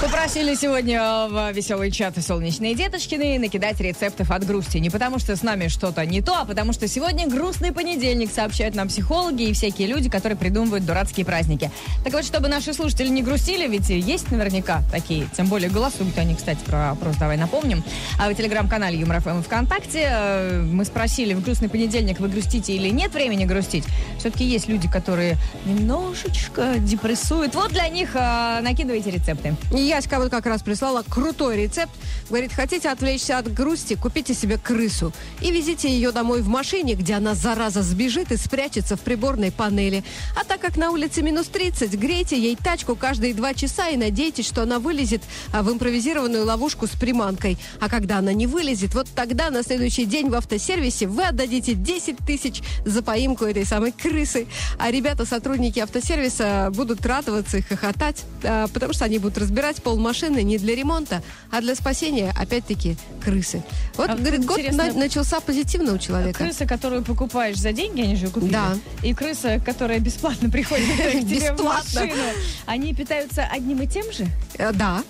Попросили 0.00 0.54
сегодня 0.54 1.00
в 1.28 1.52
веселый 1.52 1.90
чат 1.90 2.14
«Солнечные 2.22 2.74
деточкины» 2.74 3.38
накидать 3.38 3.80
рецептов 3.80 4.30
от 4.30 4.44
грусти. 4.44 4.78
Не 4.78 4.90
потому, 4.90 5.18
что 5.18 5.34
с 5.34 5.42
нами 5.42 5.68
что-то 5.68 6.04
не 6.04 6.20
то, 6.20 6.40
а 6.40 6.44
потому, 6.44 6.72
что 6.72 6.88
сегодня 6.88 7.26
грустный 7.26 7.72
понедельник, 7.72 8.30
сообщают 8.30 8.74
нам 8.74 8.88
психологи 8.88 9.44
и 9.44 9.52
всякие 9.52 9.88
люди, 9.88 10.10
которые 10.10 10.36
придумывают 10.36 10.84
дурацкие 10.84 11.24
праздники. 11.24 11.70
Так 12.04 12.12
вот, 12.12 12.24
чтобы 12.24 12.48
наши 12.48 12.74
слушатели 12.74 13.08
не 13.08 13.22
грустили, 13.22 13.66
ведь 13.66 13.88
есть 13.88 14.30
наверняка 14.30 14.82
такие, 14.90 15.26
тем 15.36 15.46
более 15.46 15.70
голосуют 15.70 16.18
они, 16.18 16.34
кстати, 16.34 16.60
про 16.66 16.90
опрос 16.90 17.16
«Давай 17.16 17.36
напомним». 17.36 17.82
А 18.18 18.28
в 18.28 18.34
телеграм-канале 18.34 18.98
Юмор 18.98 19.20
ФМ 19.20 19.42
ВКонтакте 19.42 20.08
э, 20.10 20.62
мы 20.62 20.84
спросили, 20.84 21.34
в 21.34 21.42
грустный 21.42 21.68
понедельник 21.68 22.20
вы 22.20 22.28
грустите 22.28 22.74
или 22.74 22.90
нет 22.90 23.14
времени 23.14 23.44
грустить. 23.44 23.84
Все-таки 24.18 24.44
есть 24.44 24.68
люди, 24.68 24.73
которые 24.82 25.36
немножечко 25.66 26.78
депрессуют. 26.78 27.54
Вот 27.54 27.72
для 27.72 27.88
них 27.88 28.10
э, 28.14 28.60
накидывайте 28.60 29.10
рецепты. 29.10 29.54
Яська 29.70 30.18
вот 30.18 30.30
как 30.30 30.46
раз 30.46 30.62
прислала 30.62 31.02
крутой 31.08 31.56
рецепт. 31.56 31.92
Говорит, 32.28 32.52
хотите 32.52 32.88
отвлечься 32.88 33.38
от 33.38 33.52
грусти, 33.52 33.94
купите 33.94 34.34
себе 34.34 34.58
крысу 34.58 35.12
и 35.40 35.50
везите 35.50 35.88
ее 35.88 36.10
домой 36.12 36.42
в 36.42 36.48
машине, 36.48 36.94
где 36.94 37.14
она, 37.14 37.34
зараза, 37.34 37.82
сбежит 37.82 38.32
и 38.32 38.36
спрячется 38.36 38.96
в 38.96 39.00
приборной 39.00 39.52
панели. 39.52 40.04
А 40.38 40.44
так 40.44 40.60
как 40.60 40.76
на 40.76 40.90
улице 40.90 41.22
минус 41.22 41.46
30, 41.46 41.98
грейте 41.98 42.38
ей 42.38 42.56
тачку 42.56 42.96
каждые 42.96 43.34
два 43.34 43.54
часа 43.54 43.88
и 43.88 43.96
надейтесь, 43.96 44.46
что 44.46 44.62
она 44.62 44.78
вылезет 44.78 45.22
а, 45.52 45.62
в 45.62 45.72
импровизированную 45.72 46.44
ловушку 46.44 46.86
с 46.86 46.90
приманкой. 46.90 47.58
А 47.80 47.88
когда 47.88 48.18
она 48.18 48.32
не 48.32 48.46
вылезет, 48.46 48.94
вот 48.94 49.06
тогда 49.14 49.50
на 49.50 49.62
следующий 49.62 50.04
день 50.04 50.30
в 50.30 50.34
автосервисе 50.34 51.06
вы 51.06 51.24
отдадите 51.24 51.74
10 51.74 52.18
тысяч 52.26 52.62
за 52.84 53.02
поимку 53.02 53.44
этой 53.44 53.64
самой 53.64 53.92
крысы. 53.92 54.46
А 54.78 54.90
ребята, 54.90 55.24
сотрудники 55.26 55.78
автосервиса, 55.80 56.70
будут 56.74 57.04
радоваться 57.06 57.58
и 57.58 57.62
хохотать, 57.62 58.24
а, 58.42 58.68
потому 58.68 58.92
что 58.92 59.04
они 59.04 59.18
будут 59.18 59.38
разбирать 59.38 59.82
пол 59.82 59.96
машины 59.98 60.42
не 60.42 60.58
для 60.58 60.74
ремонта, 60.74 61.22
а 61.50 61.60
для 61.60 61.74
спасения, 61.74 62.32
опять-таки, 62.38 62.96
крысы. 63.24 63.62
Вот, 63.96 64.10
А 64.10 64.14
говорит, 64.16 64.44
год 64.44 64.60
на- 64.72 64.92
начался 64.92 65.40
позитивно 65.40 65.94
у 65.94 65.98
человека. 65.98 66.38
Крыса, 66.44 66.66
которую 66.66 67.02
покупаешь 67.02 67.56
за 67.58 67.72
деньги, 67.72 68.00
они 68.02 68.16
же 68.16 68.28
купили. 68.28 68.52
Да. 68.52 68.76
И 69.02 69.14
крыса, 69.14 69.60
которая 69.64 69.98
бесплатно 69.98 70.50
приходит 70.50 70.86
к 70.96 71.10
тебе 71.20 71.52
в 71.52 71.56
Бесплатно. 71.56 72.00
машину. 72.00 72.22
Они 72.66 72.94
питаются 72.94 73.44
одним 73.50 73.82
и 73.82 73.86
тем 73.86 74.10
же? 74.12 74.26
Э, 74.58 74.72
Да. 74.72 75.02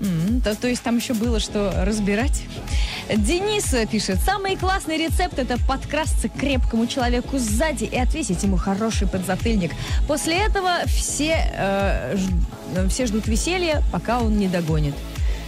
М, 0.00 0.40
то, 0.40 0.54
то 0.56 0.66
есть 0.68 0.82
там 0.82 0.96
еще 0.96 1.14
было 1.14 1.38
что 1.38 1.72
разбирать. 1.84 2.42
Денис 3.14 3.74
пишет, 3.90 4.18
самый 4.24 4.56
классный 4.56 4.96
рецепт 4.96 5.38
это 5.38 5.58
подкрасться 5.68 6.28
к 6.28 6.34
крепкому 6.36 6.86
человеку 6.86 7.38
сзади 7.38 7.84
и 7.84 7.96
отвесить 7.98 8.42
ему 8.42 8.56
хороший 8.56 9.06
подзатыльник. 9.06 9.72
После 10.08 10.36
этого 10.38 10.80
все, 10.86 11.36
э, 11.54 12.16
ж- 12.16 12.88
все 12.88 13.06
ждут 13.06 13.26
веселья, 13.26 13.82
пока 13.92 14.20
он 14.20 14.38
не 14.38 14.48
догонит. 14.48 14.94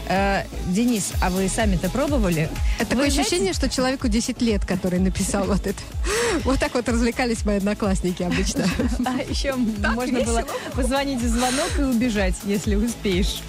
Э, 0.09 0.45
Денис, 0.67 1.13
а 1.21 1.31
вы 1.31 1.49
сами-то 1.49 1.89
пробовали? 1.91 2.43
Это 2.79 2.91
Вы 2.95 3.03
такое 3.03 3.11
знаете, 3.11 3.21
ощущение, 3.23 3.53
что 3.55 3.69
человеку 3.69 4.07
10 4.07 4.41
лет, 4.43 4.65
который 4.65 4.99
написал 5.01 5.45
вот 5.45 5.67
это. 5.67 5.81
Вот 6.45 6.59
так 6.61 6.75
вот 6.75 6.87
развлекались 6.89 7.45
мои 7.47 7.57
одноклассники 7.57 8.23
обычно. 8.23 8.67
А 9.07 9.23
еще 9.29 9.55
можно 9.55 10.21
было 10.21 10.45
позвонить 10.75 11.21
в 11.23 11.27
звонок 11.29 11.71
и 11.79 11.83
убежать, 11.83 12.35
если 12.45 12.75
успеешь. 12.77 13.41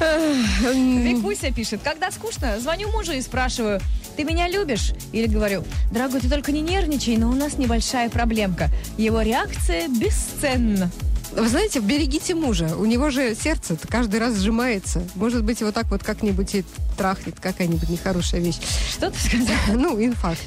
Викуся 0.00 1.52
пишет, 1.52 1.80
когда 1.82 2.10
скучно, 2.10 2.58
звоню 2.60 2.90
мужу 2.90 3.12
и 3.12 3.20
спрашиваю, 3.20 3.80
ты 4.16 4.24
меня 4.24 4.48
любишь? 4.48 4.92
Или 5.12 5.26
говорю, 5.26 5.64
дорогой, 5.92 6.20
ты 6.20 6.28
только 6.28 6.52
не 6.52 6.60
нервничай, 6.60 7.16
но 7.16 7.30
у 7.30 7.34
нас 7.34 7.58
небольшая 7.58 8.08
проблемка. 8.10 8.68
Его 8.96 9.22
реакция 9.22 9.88
бесценна. 9.88 10.90
Вы 11.36 11.48
знаете, 11.48 11.80
берегите 11.80 12.34
мужа. 12.34 12.76
У 12.76 12.84
него 12.86 13.10
же 13.10 13.34
сердце 13.34 13.76
каждый 13.88 14.20
раз 14.20 14.36
сжимается. 14.36 15.02
Может 15.16 15.44
быть, 15.44 15.62
вот 15.62 15.74
так 15.74 15.86
вот 15.90 16.02
как-нибудь 16.04 16.54
и 16.54 16.64
трахнет 16.96 17.40
какая-нибудь 17.40 17.90
нехорошая 17.90 18.40
вещь. 18.40 18.58
Что 18.90 19.10
ты 19.10 19.18
сказал? 19.18 19.56
Ну, 19.74 20.02
инфаркт. 20.02 20.42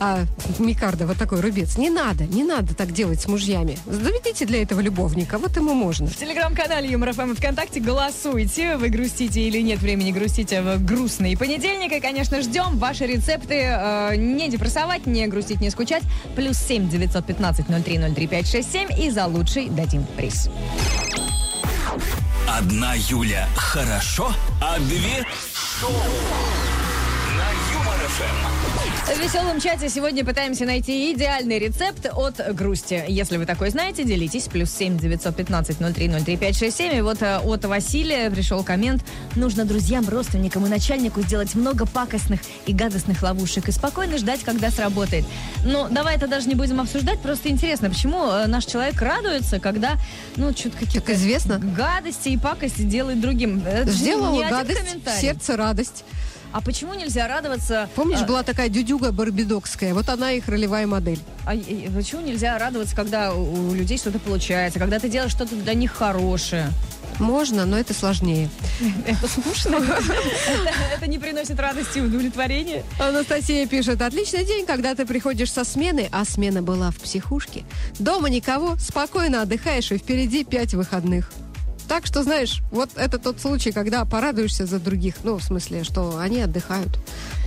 А, 0.00 0.24
Микарда, 0.58 1.06
вот 1.06 1.16
такой 1.16 1.40
рубец. 1.40 1.78
Не 1.78 1.90
надо, 1.90 2.24
не 2.24 2.42
надо 2.42 2.74
так 2.74 2.92
делать 2.92 3.20
с 3.20 3.28
мужьями. 3.28 3.78
Заведите 3.86 4.44
для 4.44 4.62
этого 4.62 4.80
любовника, 4.80 5.38
вот 5.38 5.56
ему 5.56 5.74
можно. 5.74 6.08
В 6.08 6.16
телеграм-канале 6.16 6.90
Юмор 6.90 7.12
ФМ 7.12 7.32
и 7.32 7.34
ВКонтакте 7.36 7.78
голосуйте. 7.78 8.76
Вы 8.76 8.88
грустите 8.88 9.40
или 9.42 9.60
нет 9.60 9.80
времени 9.80 10.10
грустите 10.10 10.60
в 10.62 10.84
грустный 10.84 11.36
понедельник. 11.36 11.92
И, 11.92 12.00
конечно, 12.00 12.42
ждем 12.42 12.78
ваши 12.78 13.06
рецепты. 13.06 13.60
э, 13.62 14.16
не 14.16 14.48
депрессовать, 14.48 15.06
не 15.06 15.28
грустить, 15.28 15.60
не 15.60 15.70
скучать. 15.70 16.02
Плюс 16.34 16.56
семь 16.56 16.88
девятьсот 16.88 17.26
пятнадцать 17.26 17.68
ноль 17.68 17.82
три 17.82 17.98
ноль 17.98 18.12
три 18.12 18.26
пять 18.26 18.48
шесть 18.48 18.72
семь. 18.72 18.88
И 19.00 19.08
за 19.10 19.26
лучший 19.26 19.68
дадим 19.68 20.04
приз. 20.16 20.31
Одна 22.46 22.94
Юля 22.94 23.48
хорошо, 23.56 24.32
а 24.60 24.78
две 24.78 25.26
шоу. 25.80 25.92
В 29.12 29.20
веселом 29.20 29.60
чате 29.60 29.90
сегодня 29.90 30.24
пытаемся 30.24 30.64
найти 30.64 31.12
идеальный 31.12 31.58
рецепт 31.58 32.06
от 32.10 32.54
грусти. 32.54 33.04
Если 33.08 33.36
вы 33.36 33.44
такой 33.44 33.68
знаете, 33.68 34.04
делитесь. 34.04 34.44
Плюс 34.44 34.70
семь 34.70 34.96
девятьсот 34.96 35.36
пятнадцать 35.36 35.80
ноль 35.80 35.92
три 35.92 36.08
ноль 36.08 36.22
три 36.22 36.38
пять 36.38 36.56
шесть 36.56 36.78
семь. 36.78 36.96
И 36.96 37.02
вот 37.02 37.20
э, 37.20 37.38
от 37.38 37.64
Василия 37.66 38.30
пришел 38.30 38.64
коммент. 38.64 39.04
Нужно 39.36 39.66
друзьям, 39.66 40.08
родственникам 40.08 40.64
и 40.64 40.70
начальнику 40.70 41.20
сделать 41.20 41.54
много 41.54 41.84
пакостных 41.84 42.40
и 42.66 42.72
гадостных 42.72 43.22
ловушек 43.22 43.68
и 43.68 43.72
спокойно 43.72 44.16
ждать, 44.16 44.40
когда 44.44 44.70
сработает. 44.70 45.26
Ну, 45.62 45.88
давай 45.90 46.16
это 46.16 46.26
даже 46.26 46.48
не 46.48 46.54
будем 46.54 46.80
обсуждать. 46.80 47.20
Просто 47.20 47.50
интересно, 47.50 47.90
почему 47.90 48.30
э, 48.30 48.46
наш 48.46 48.64
человек 48.64 49.00
радуется, 49.02 49.60
когда, 49.60 49.98
ну, 50.36 50.52
что-то 50.52 50.78
какие-то... 50.78 51.06
Так 51.06 51.16
известно. 51.16 51.58
Гадости 51.58 52.30
и 52.30 52.38
пакости 52.38 52.82
делает 52.82 53.20
другим. 53.20 53.62
Это 53.66 53.90
Сделала 53.90 54.42
гадость, 54.48 55.20
сердце 55.20 55.56
радость. 55.56 56.04
А 56.52 56.60
почему 56.60 56.94
нельзя 56.94 57.26
радоваться... 57.28 57.88
Помнишь, 57.94 58.20
э, 58.20 58.26
была 58.26 58.42
такая 58.42 58.68
дюдюга 58.68 59.10
барбидокская? 59.12 59.94
Вот 59.94 60.08
она 60.08 60.32
их 60.32 60.48
ролевая 60.48 60.86
модель. 60.86 61.18
А 61.46 61.52
почему 61.94 62.20
нельзя 62.20 62.58
радоваться, 62.58 62.94
когда 62.94 63.32
у 63.34 63.72
людей 63.74 63.96
что-то 63.98 64.18
получается, 64.18 64.78
когда 64.78 64.98
ты 64.98 65.08
делаешь 65.08 65.32
что-то 65.32 65.56
для 65.56 65.74
них 65.74 65.92
хорошее? 65.92 66.68
Можно, 67.18 67.66
но 67.66 67.78
это 67.78 67.94
сложнее. 67.94 68.48
Это 69.06 69.28
скучно. 69.28 69.76
Это- 69.76 70.96
Это 70.96 71.06
не 71.06 71.18
приносит 71.18 71.58
радости 71.60 71.98
и 71.98 72.00
удовлетворения. 72.00 72.84
Анастасия 72.98 73.66
пишет, 73.66 74.00
отличный 74.02 74.44
день, 74.44 74.66
когда 74.66 74.94
ты 74.94 75.04
приходишь 75.06 75.52
со 75.52 75.64
смены, 75.64 76.08
а 76.10 76.24
смена 76.24 76.62
была 76.62 76.90
в 76.90 76.96
психушке. 76.96 77.64
Дома 77.98 78.28
никого, 78.30 78.76
спокойно 78.78 79.42
отдыхаешь, 79.42 79.92
и 79.92 79.98
впереди 79.98 80.42
пять 80.44 80.74
выходных. 80.74 81.30
Так 81.92 82.06
что, 82.06 82.22
знаешь, 82.22 82.62
вот 82.70 82.88
это 82.96 83.18
тот 83.18 83.38
случай, 83.38 83.70
когда 83.70 84.06
порадуешься 84.06 84.64
за 84.64 84.80
других. 84.80 85.16
Ну, 85.24 85.36
в 85.36 85.42
смысле, 85.42 85.84
что 85.84 86.16
они 86.16 86.40
отдыхают, 86.40 86.98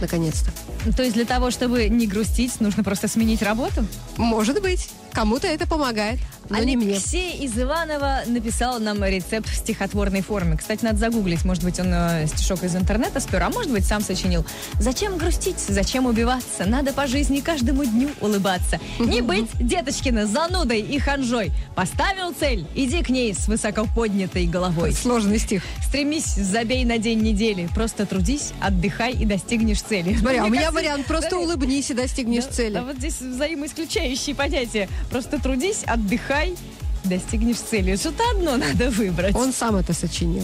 наконец-то. 0.01 0.51
То 0.93 1.03
есть 1.03 1.15
для 1.15 1.25
того, 1.25 1.51
чтобы 1.51 1.89
не 1.89 2.07
грустить, 2.07 2.59
нужно 2.61 2.83
просто 2.83 3.07
сменить 3.07 3.41
работу? 3.41 3.85
Может 4.17 4.61
быть, 4.61 4.89
кому-то 5.11 5.47
это 5.47 5.65
помогает, 5.67 6.19
но 6.49 6.59
не 6.59 6.75
мне. 6.75 6.93
Алексей 6.93 7.37
из 7.37 7.57
Иванова 7.57 8.19
написал 8.27 8.79
нам 8.79 9.03
рецепт 9.03 9.49
в 9.49 9.55
стихотворной 9.55 10.21
форме. 10.21 10.57
Кстати, 10.57 10.83
надо 10.83 10.97
загуглить. 10.97 11.43
Может 11.43 11.63
быть, 11.63 11.79
он 11.79 11.87
э, 11.91 12.27
стишок 12.27 12.63
из 12.63 12.75
интернета 12.75 13.19
спер, 13.19 13.41
а 13.43 13.49
может 13.49 13.71
быть, 13.71 13.85
сам 13.85 14.01
сочинил. 14.01 14.45
Зачем 14.79 15.17
грустить? 15.17 15.59
Зачем 15.59 16.05
убиваться? 16.05 16.65
Надо 16.65 16.93
по 16.93 17.07
жизни 17.07 17.39
каждому 17.39 17.83
дню 17.85 18.09
улыбаться. 18.21 18.79
Не 18.99 19.21
быть, 19.21 19.49
деточкина, 19.59 20.27
занудой 20.27 20.81
и 20.81 20.99
ханжой. 20.99 21.51
Поставил 21.75 22.33
цель, 22.37 22.67
иди 22.75 23.01
к 23.01 23.09
ней 23.09 23.33
с 23.33 23.47
высоко 23.47 23.87
поднятой 23.95 24.45
головой. 24.45 24.93
Сложный 24.93 25.39
стих. 25.39 25.63
Стремись, 25.87 26.35
забей 26.35 26.85
на 26.85 26.97
день 26.97 27.21
недели. 27.21 27.67
Просто 27.73 28.05
трудись, 28.05 28.51
отдыхай 28.61 29.13
и 29.13 29.25
достигнешь 29.25 29.81
цели. 29.87 30.15
Смотри, 30.15 30.39
а 30.39 30.45
у 30.45 30.49
меня 30.49 30.71
вариант, 30.71 31.05
просто 31.05 31.37
улыбнись 31.37 31.89
и 31.91 31.93
достигнешь 31.93 32.45
цели. 32.45 32.73
да 32.73 32.83
вот 32.83 32.97
здесь 32.97 33.21
взаимоисключающие 33.21 34.35
понятия. 34.35 34.89
Просто 35.09 35.41
трудись, 35.41 35.83
отдыхай, 35.85 36.55
достигнешь 37.03 37.57
цели. 37.57 37.95
Что-то 37.95 38.23
одно 38.35 38.57
надо 38.57 38.89
выбрать. 38.89 39.35
Он 39.35 39.53
сам 39.53 39.75
это 39.75 39.93
сочинил. 39.93 40.43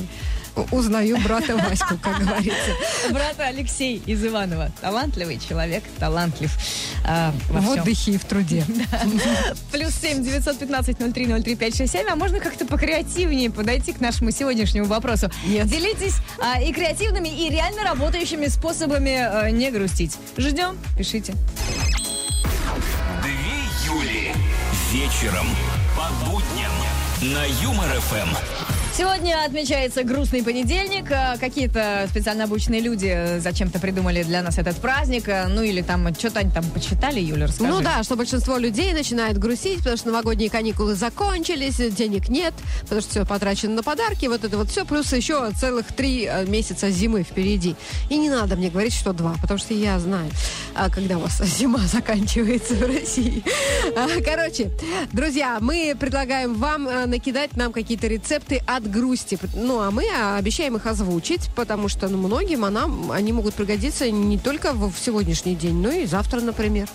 Узнаю 0.72 1.18
брата 1.20 1.56
Ваську, 1.56 1.98
как 2.02 2.20
говорится. 2.20 2.72
Брат 3.10 3.40
Алексей 3.40 4.02
из 4.06 4.26
Иванова. 4.26 4.72
Талантливый 4.82 5.40
человек, 5.40 5.84
талантлив. 6.00 6.52
во 7.50 7.60
В 7.60 7.64
всем. 7.64 7.80
отдыхе 7.82 8.12
и 8.12 8.18
в 8.18 8.26
труде. 8.26 8.66
Плюс 9.72 9.94
семь 9.96 10.24
девятьсот 10.24 10.60
пятнадцать 10.60 11.00
ноль 11.00 11.14
три 11.14 11.26
ноль 11.28 11.42
три 11.42 11.56
пять 11.56 11.76
шесть 11.76 11.94
семь. 11.94 12.08
А 12.10 12.16
можно 12.16 12.40
как-то 12.40 12.66
покреативнее 12.66 13.50
подойти 13.50 13.94
к 13.94 14.02
нашему 14.02 14.32
сегодняшнему 14.32 14.88
вопросу? 14.88 15.32
Нет. 15.46 15.68
Делитесь 15.68 16.16
а, 16.40 16.62
и 16.62 16.74
креативными, 16.74 17.30
и 17.30 17.50
реально 17.50 17.84
работающими 17.84 18.48
способами 18.48 19.16
а, 19.16 19.50
не 19.52 19.72
грустить. 19.72 20.18
Ждем, 20.38 20.78
пишите. 20.98 21.34
Две 23.24 23.94
Юли. 23.94 24.32
Вечером 24.92 25.48
по 25.96 26.30
будням 26.30 26.72
на 27.22 27.46
Юмор 27.64 27.90
ФМ. 28.02 28.81
Сегодня 29.02 29.44
отмечается 29.44 30.04
грустный 30.04 30.44
понедельник. 30.44 31.12
А, 31.12 31.36
Какие-то 31.36 32.06
специально 32.08 32.44
обученные 32.44 32.82
люди 32.82 33.08
э, 33.12 33.40
зачем-то 33.40 33.80
придумали 33.80 34.22
для 34.22 34.44
нас 34.44 34.60
этот 34.60 34.76
праздник. 34.76 35.28
А, 35.28 35.48
Ну 35.48 35.64
или 35.64 35.82
там 35.82 36.14
что-то 36.14 36.42
они 36.42 36.52
там 36.52 36.64
почитали, 36.66 37.20
Юля, 37.20 37.48
расскажи. 37.48 37.68
Ну 37.68 37.82
да, 37.82 38.04
что 38.04 38.16
большинство 38.16 38.58
людей 38.58 38.94
начинает 38.94 39.40
грустить, 39.40 39.80
потому 39.80 39.98
что 39.98 40.10
новогодние 40.10 40.52
каникулы 40.52 40.94
закончились, 40.94 41.78
денег 41.78 42.30
нет, 42.30 42.54
потому 42.84 43.02
что 43.02 43.10
все 43.10 43.26
потрачено 43.26 43.74
на 43.74 43.82
подарки, 43.82 44.28
вот 44.28 44.44
это 44.44 44.56
вот 44.56 44.70
все, 44.70 44.86
плюс 44.86 45.12
еще 45.12 45.50
целых 45.60 45.88
три 45.88 46.28
э, 46.30 46.46
месяца 46.46 46.92
зимы 46.92 47.24
впереди. 47.24 47.76
И 48.12 48.18
не 48.20 48.30
надо 48.30 48.56
мне 48.56 48.70
говорить, 48.70 48.94
что 48.94 49.14
два, 49.14 49.34
потому 49.42 49.58
что 49.58 49.74
я 49.74 49.98
знаю, 49.98 50.30
а, 50.76 50.92
когда 50.92 51.18
у 51.18 51.22
вас 51.22 51.40
зима 51.44 51.80
заканчивается 51.88 52.76
в 52.76 52.84
России. 52.84 53.44
А, 53.98 54.08
Короче, 54.24 54.70
друзья, 55.12 55.58
мы 55.60 55.96
предлагаем 56.00 56.54
вам 56.54 56.88
э, 56.88 57.08
накидать 57.08 57.58
нам 57.58 57.72
какие-то 57.72 58.06
рецепты 58.06 58.62
от 58.68 58.91
грусти. 58.92 59.40
Ну, 59.56 59.80
а 59.80 59.90
мы 59.92 60.06
а, 60.16 60.38
обещаем 60.38 60.76
их 60.76 60.86
озвучить, 60.86 61.50
потому 61.56 61.88
что 61.88 62.08
ну, 62.08 62.18
многим 62.18 62.66
она, 62.66 62.86
они 63.12 63.34
могут 63.34 63.56
пригодиться 63.56 64.10
не 64.12 64.38
только 64.38 64.74
в 64.74 64.94
сегодняшний 65.00 65.56
день, 65.56 65.82
но 65.82 65.90
и 65.90 66.06
завтра, 66.06 66.42
например. 66.42 66.88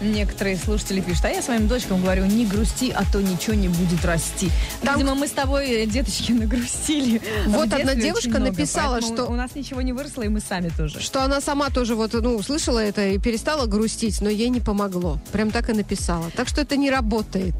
Некоторые 0.00 0.56
слушатели 0.58 1.00
пишут, 1.00 1.24
а 1.24 1.30
я 1.30 1.40
своим 1.40 1.68
дочкам 1.68 2.02
говорю, 2.02 2.26
не 2.26 2.44
грусти, 2.44 2.90
а 2.90 3.02
то 3.10 3.22
ничего 3.22 3.54
не 3.54 3.68
будет 3.68 4.04
расти. 4.04 4.50
Там- 4.82 4.96
Видимо, 4.96 5.14
мы 5.14 5.26
с 5.26 5.30
тобой, 5.30 5.70
э, 5.70 5.86
деточки, 5.86 6.32
нагрустили. 6.32 7.22
Вот 7.46 7.72
одна 7.72 7.94
девушка 7.94 8.28
много, 8.28 8.44
написала, 8.50 9.00
что- 9.00 9.24
У 9.24 9.34
нас 9.34 9.54
ничего 9.54 9.80
не 9.80 9.94
выросло, 9.94 10.22
и 10.22 10.28
мы 10.28 10.40
сами 10.40 10.68
тоже. 10.68 11.00
Что 11.00 11.22
она 11.22 11.40
сама 11.40 11.70
тоже 11.70 11.94
вот, 11.94 12.12
ну, 12.12 12.36
услышала 12.36 12.78
это 12.78 13.08
и 13.08 13.18
перестала 13.18 13.64
грустить, 13.66 14.20
но 14.20 14.28
ей 14.28 14.50
не 14.50 14.60
помогло. 14.60 15.18
Прям 15.32 15.50
так 15.50 15.70
и 15.70 15.72
написала. 15.72 16.30
Так 16.36 16.48
что 16.48 16.60
это 16.60 16.76
не 16.76 16.90
работает. 16.90 17.54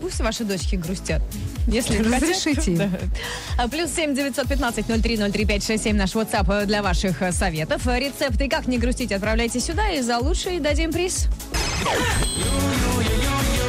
Пусть 0.00 0.20
ваши 0.20 0.44
дочки 0.44 0.76
грустят. 0.76 1.22
Если 1.66 1.98
Разрешите 1.98 2.54
хотят. 2.54 2.76
Да. 2.76 3.64
А, 3.64 3.68
Плюс 3.68 3.90
семь 3.94 4.14
девятьсот 4.14 4.48
пятнадцать 4.48 4.88
ноль 4.88 5.00
три 5.00 5.16
ноль 5.16 5.30
три 5.30 5.44
пять 5.44 5.64
шесть 5.64 5.84
семь 5.84 5.96
наш 5.96 6.14
WhatsApp 6.14 6.62
э, 6.62 6.66
для 6.66 6.82
ваших 6.82 7.22
э, 7.22 7.32
советов. 7.32 7.86
Рецепты 7.86 8.48
«Как 8.48 8.66
не 8.66 8.78
грустить» 8.78 9.12
отправляйте 9.12 9.60
сюда, 9.60 9.90
и 9.90 10.00
за 10.00 10.18
лучший 10.18 10.60
дадим 10.60 10.92
приз. 10.92 11.28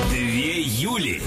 Две 0.10 0.62
Юли. 0.62 1.22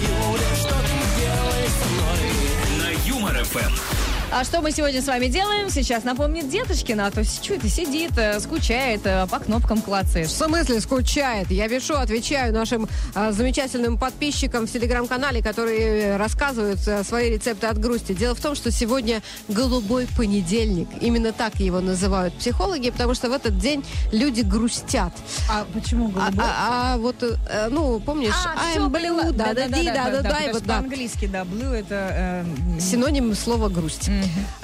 На 2.79 3.07
Юмор 3.07 3.43
ФМ. 3.43 3.94
А 4.37 4.43
что 4.43 4.59
мы 4.59 4.71
сегодня 4.71 5.01
с 5.01 5.07
вами 5.07 5.27
делаем? 5.27 5.69
Сейчас 5.69 6.03
напомнит 6.03 6.49
Деточкина, 6.49 7.07
а 7.07 7.11
то 7.11 7.23
что 7.23 7.53
это 7.53 7.69
сидит, 7.69 8.17
э, 8.17 8.37
скучает, 8.41 8.99
э, 9.05 9.25
по 9.27 9.39
кнопкам 9.39 9.81
клацает. 9.81 10.27
В 10.27 10.31
смысле 10.35 10.81
скучает? 10.81 11.49
Я 11.51 11.69
пишу, 11.69 11.93
отвечаю 11.93 12.51
нашим 12.53 12.89
а, 13.13 13.31
замечательным 13.31 13.97
подписчикам 13.97 14.67
в 14.67 14.71
телеграм-канале, 14.71 15.41
которые 15.41 16.17
рассказывают 16.17 16.85
а, 16.85 17.05
свои 17.05 17.29
рецепты 17.29 17.67
от 17.67 17.79
грусти. 17.79 18.11
Дело 18.11 18.35
в 18.35 18.41
том, 18.41 18.55
что 18.55 18.71
сегодня 18.71 19.21
голубой 19.47 20.05
понедельник. 20.17 20.89
Именно 20.99 21.31
так 21.31 21.55
его 21.61 21.79
называют 21.79 22.33
психологи, 22.33 22.89
потому 22.89 23.13
что 23.13 23.29
в 23.29 23.31
этот 23.31 23.57
день 23.57 23.85
люди 24.11 24.41
грустят. 24.41 25.13
А 25.49 25.65
почему 25.73 26.11
А, 26.19 26.29
а- 26.37 26.93
а 26.93 26.97
вот, 26.97 27.23
э, 27.23 27.69
ну, 27.69 28.01
помнишь, 28.01 28.33
А, 28.45 28.77
I'm 28.77 28.89
blue, 28.89 29.31
да, 29.31 29.53
да, 29.53 29.69
да, 29.69 29.77
да, 29.81 30.09
да, 30.09 30.21
да, 30.23 30.39
и 30.39 30.51
потому 30.51 30.53
вот 30.53 30.63
да. 30.65 30.73
По-английски, 30.79 31.25
да, 31.27 31.43
blue 31.43 31.73
это... 31.73 32.43
э, 32.75 32.79
Синоним 32.81 33.33
слова 33.33 33.69
грусть. 33.69 34.09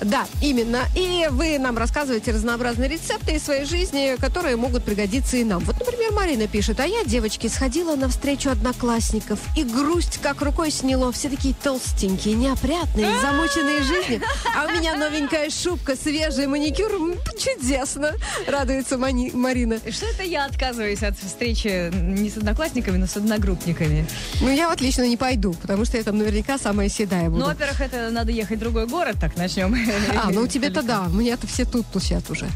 Да, 0.01 0.25
именно. 0.41 0.81
И 0.95 1.27
вы 1.31 1.57
нам 1.59 1.77
рассказываете 1.77 2.31
разнообразные 2.31 2.89
рецепты 2.89 3.35
из 3.35 3.43
своей 3.43 3.65
жизни, 3.65 4.15
которые 4.19 4.55
могут 4.55 4.83
пригодиться 4.83 5.37
и 5.37 5.43
нам. 5.43 5.63
Вот, 5.65 5.79
например, 5.79 6.11
Марина 6.13 6.47
пишет, 6.47 6.79
а 6.79 6.85
я, 6.85 7.03
девочки, 7.03 7.47
сходила 7.47 7.95
на 7.95 8.09
встречу 8.09 8.49
одноклассников, 8.49 9.39
и 9.55 9.63
грусть 9.63 10.19
как 10.21 10.41
рукой 10.41 10.71
сняло. 10.71 11.11
Все 11.11 11.29
такие 11.29 11.53
толстенькие, 11.53 12.35
неопрятные, 12.35 13.07
замученные 13.21 13.83
жизнью. 13.83 14.21
А 14.55 14.65
у 14.65 14.71
меня 14.71 14.95
новенькая 14.95 15.49
шубка, 15.49 15.95
свежий 15.95 16.47
маникюр. 16.47 16.91
Чудесно, 17.37 18.13
радуется 18.47 18.97
Мани- 18.97 19.31
Марина. 19.33 19.77
Что 19.89 20.05
это 20.07 20.23
я 20.23 20.45
отказываюсь 20.45 21.03
от 21.03 21.17
встречи 21.17 21.91
не 21.93 22.29
с 22.29 22.37
одноклассниками, 22.37 22.97
но 22.97 23.07
с 23.07 23.15
одногруппниками? 23.17 24.05
Ну, 24.41 24.49
я 24.49 24.69
вот 24.69 24.81
лично 24.81 25.07
не 25.07 25.17
пойду, 25.17 25.53
потому 25.53 25.85
что 25.85 25.97
я 25.97 26.03
там 26.03 26.17
наверняка 26.17 26.57
самая 26.57 26.89
седая 26.89 27.29
буду. 27.29 27.39
Ну, 27.41 27.45
во-первых, 27.45 27.81
это 27.81 28.09
надо 28.09 28.31
ехать 28.31 28.57
в 28.57 28.59
другой 28.59 28.87
город, 28.87 29.15
так 29.21 29.37
начнем. 29.55 29.75
А, 30.17 30.29
ну 30.31 30.47
тебе-то 30.47 30.81
да, 30.81 31.03
мне-то 31.03 31.47
все 31.47 31.65
тут 31.65 31.85
тусят 31.87 32.29
уже. 32.29 32.47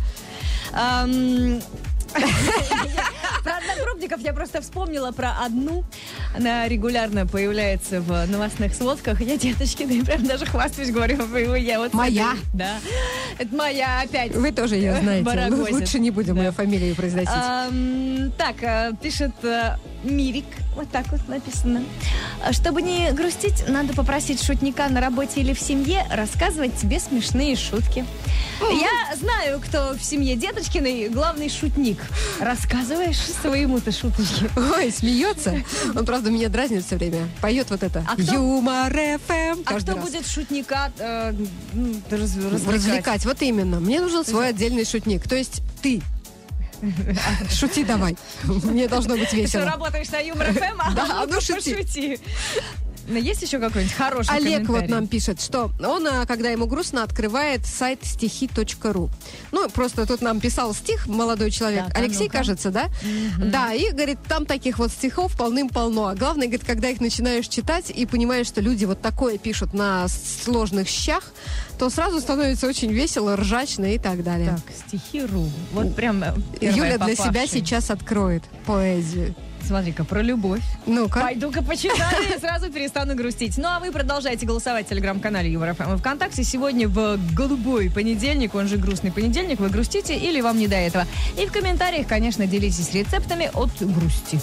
Про 3.43 3.57
одногруппников 3.57 4.21
я 4.21 4.31
просто 4.33 4.61
вспомнила 4.61 5.11
про 5.11 5.33
одну. 5.45 5.83
Она 6.35 6.67
регулярно 6.67 7.27
появляется 7.27 7.99
в 7.99 8.25
новостных 8.27 8.73
сводках. 8.73 9.19
Я 9.21 9.37
деточкина, 9.37 9.91
и 9.91 10.01
прям 10.01 10.25
даже 10.25 10.45
хвастаюсь, 10.45 10.91
говорю, 10.91 11.55
я 11.55 11.79
вот... 11.79 11.93
Моя? 11.93 12.31
этой- 12.31 12.39
Да. 12.53 12.77
Это 13.37 13.53
моя 13.55 14.01
опять. 14.01 14.33
Вы 14.33 14.51
тоже 14.53 14.75
ее 14.75 14.95
знаете. 14.95 15.29
Ну, 15.49 15.67
лучше 15.69 15.99
не 15.99 16.09
будем 16.09 16.35
Да. 16.35 16.43
ее 16.45 16.51
фамилию 16.51 16.95
произносить. 16.95 17.29
Ам, 17.35 18.31
так, 18.37 18.63
э, 18.63 18.93
пишет 19.01 19.33
э, 19.43 19.75
Мирик, 20.03 20.45
вот 20.75 20.89
так 20.89 21.07
вот 21.11 21.27
написано. 21.27 21.83
А 22.43 22.53
Чтобы 22.53 22.81
не 22.81 23.11
грустить, 23.11 23.67
надо 23.67 23.93
попросить 23.93 24.43
шутника 24.43 24.87
на 24.89 25.01
работе 25.01 25.41
или 25.41 25.53
в 25.53 25.59
семье 25.59 26.05
рассказывать 26.11 26.75
тебе 26.77 26.99
смешные 26.99 27.55
шутки. 27.55 28.05
Я 28.61 29.15
знаю, 29.15 29.59
кто 29.59 29.93
в 29.97 30.03
семье 30.03 30.35
Деточкиной 30.35 31.09
главный 31.09 31.49
шутник. 31.49 31.97
Рассказываешь 32.39 33.19
своему-то 33.41 33.91
шуточки. 33.91 34.49
Ой, 34.75 34.91
смеется. 34.91 35.63
Он, 35.95 36.05
правда, 36.05 36.29
меня 36.29 36.49
дразнит 36.49 36.85
все 36.85 36.95
время. 36.97 37.27
Поет 37.41 37.69
вот 37.69 37.83
это. 37.83 38.03
А 38.07 38.13
кто- 38.13 38.33
Юмор 38.33 38.93
ФМ. 38.93 39.61
А 39.61 39.63
каждый 39.65 39.91
кто 39.91 40.01
раз. 40.01 40.05
будет 40.11 40.27
шутника 40.27 40.91
э, 40.99 41.33
развлекать? 42.09 42.73
развлекать? 42.73 43.25
Вот 43.25 43.41
именно. 43.41 43.79
Мне 43.79 44.01
нужен 44.01 44.25
свой 44.25 44.49
отдельный 44.49 44.85
шутник. 44.85 45.27
То 45.27 45.35
есть 45.35 45.61
ты. 45.81 46.01
Шути 47.51 47.83
давай. 47.83 48.15
Мне 48.43 48.87
должно 48.87 49.13
быть 49.15 49.29
Ты 49.29 49.35
что, 49.47 49.59
весело. 49.59 49.65
работаешь 49.65 50.09
на 50.09 50.19
Юмор 50.19 50.47
ФМ? 50.53 50.79
А 50.79 50.91
Да, 50.91 51.25
ну 51.27 51.41
шути. 51.41 51.73
пошути. 51.75 52.19
Есть 53.07 53.41
еще 53.41 53.59
какой-нибудь 53.59 53.95
хороший 53.95 54.35
Олег 54.35 54.67
вот 54.67 54.87
нам 54.87 55.07
пишет, 55.07 55.41
что 55.41 55.71
он, 55.79 56.07
а, 56.07 56.25
когда 56.25 56.49
ему 56.49 56.65
грустно, 56.65 57.03
открывает 57.03 57.65
сайт 57.65 57.99
стихи.ру. 58.03 59.09
Ну, 59.51 59.69
просто 59.69 60.05
тут 60.05 60.21
нам 60.21 60.39
писал 60.39 60.73
стих 60.73 61.07
молодой 61.07 61.51
человек. 61.51 61.85
Так, 61.85 61.95
а 61.95 61.99
Алексей, 61.99 62.25
ну-ка. 62.25 62.37
кажется, 62.37 62.71
да? 62.71 62.89
Да, 63.37 63.73
и, 63.73 63.91
говорит, 63.91 64.19
там 64.27 64.45
таких 64.45 64.79
вот 64.79 64.91
стихов 64.91 65.37
полным-полно. 65.37 66.07
А 66.07 66.15
главное, 66.15 66.47
говорит, 66.47 66.65
когда 66.65 66.89
их 66.89 66.99
начинаешь 66.99 67.47
читать 67.47 67.89
и 67.89 68.05
понимаешь, 68.05 68.47
что 68.47 68.61
люди 68.61 68.85
вот 68.85 69.01
такое 69.01 69.37
пишут 69.37 69.73
на 69.73 70.07
сложных 70.07 70.87
щах, 70.87 71.23
то 71.77 71.89
сразу 71.89 72.19
становится 72.19 72.67
очень 72.67 72.91
весело, 72.91 73.35
ржачно 73.35 73.93
и 73.93 73.99
так 73.99 74.23
далее. 74.23 74.57
Так, 74.65 74.75
стихи.ру. 74.87 75.49
Вот 75.73 75.95
прям 75.95 76.23
э, 76.23 76.33
Юля 76.61 76.97
для 76.97 77.15
себя 77.15 77.47
сейчас 77.47 77.91
откроет 77.91 78.43
поэзию. 78.65 79.35
Смотри-ка, 79.65 80.03
про 80.03 80.21
любовь. 80.21 80.61
Ну-ка. 80.85 81.21
Пойду-ка 81.21 81.63
почитаю 81.63 82.35
и 82.35 82.39
сразу 82.39 82.71
перестану 82.71 83.15
грустить. 83.15 83.57
Ну, 83.57 83.67
а 83.67 83.79
вы 83.79 83.91
продолжайте 83.91 84.45
голосовать 84.45 84.85
в 84.85 84.89
телеграм-канале 84.89 85.51
Юмор 85.51 85.73
ФМ 85.73 85.95
и 85.95 85.97
ВКонтакте. 85.97 86.43
Сегодня 86.43 86.87
в 86.87 87.17
голубой 87.33 87.89
понедельник, 87.89 88.53
он 88.53 88.67
же 88.67 88.77
грустный 88.77 89.11
понедельник, 89.11 89.59
вы 89.59 89.69
грустите 89.69 90.15
или 90.15 90.39
вам 90.41 90.59
не 90.59 90.67
до 90.67 90.75
этого. 90.75 91.07
И 91.37 91.47
в 91.47 91.51
комментариях, 91.51 92.07
конечно, 92.07 92.45
делитесь 92.45 92.93
рецептами 92.93 93.49
от 93.53 93.71
грусти. 93.81 94.39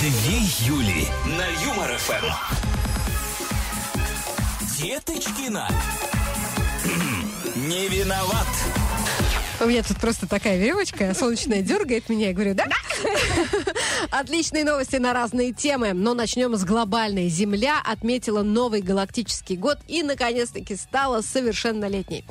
Две 0.00 0.38
Юли 0.66 1.06
на 1.26 1.46
Юмор 1.70 1.96
ФМ. 1.98 2.26
Деточкина. 4.80 5.68
Не 7.56 7.88
виноват. 7.88 8.46
У 9.60 9.66
меня 9.66 9.82
тут 9.82 9.96
просто 9.98 10.28
такая 10.28 10.56
веревочка 10.56 11.12
солнечная 11.14 11.62
дергает 11.62 12.08
меня. 12.08 12.28
Я 12.28 12.32
говорю, 12.32 12.54
да? 12.54 12.66
Отличные 14.10 14.64
новости 14.64 14.96
на 14.96 15.12
разные 15.12 15.52
темы. 15.52 15.92
Но 15.92 16.14
начнем 16.14 16.56
с 16.56 16.64
глобальной. 16.64 17.28
Земля 17.28 17.80
отметила 17.84 18.42
новый 18.42 18.80
галактический 18.80 19.56
год 19.56 19.78
и, 19.86 20.02
наконец-таки, 20.02 20.76
стала 20.76 21.20
совершеннолетней. 21.20 22.24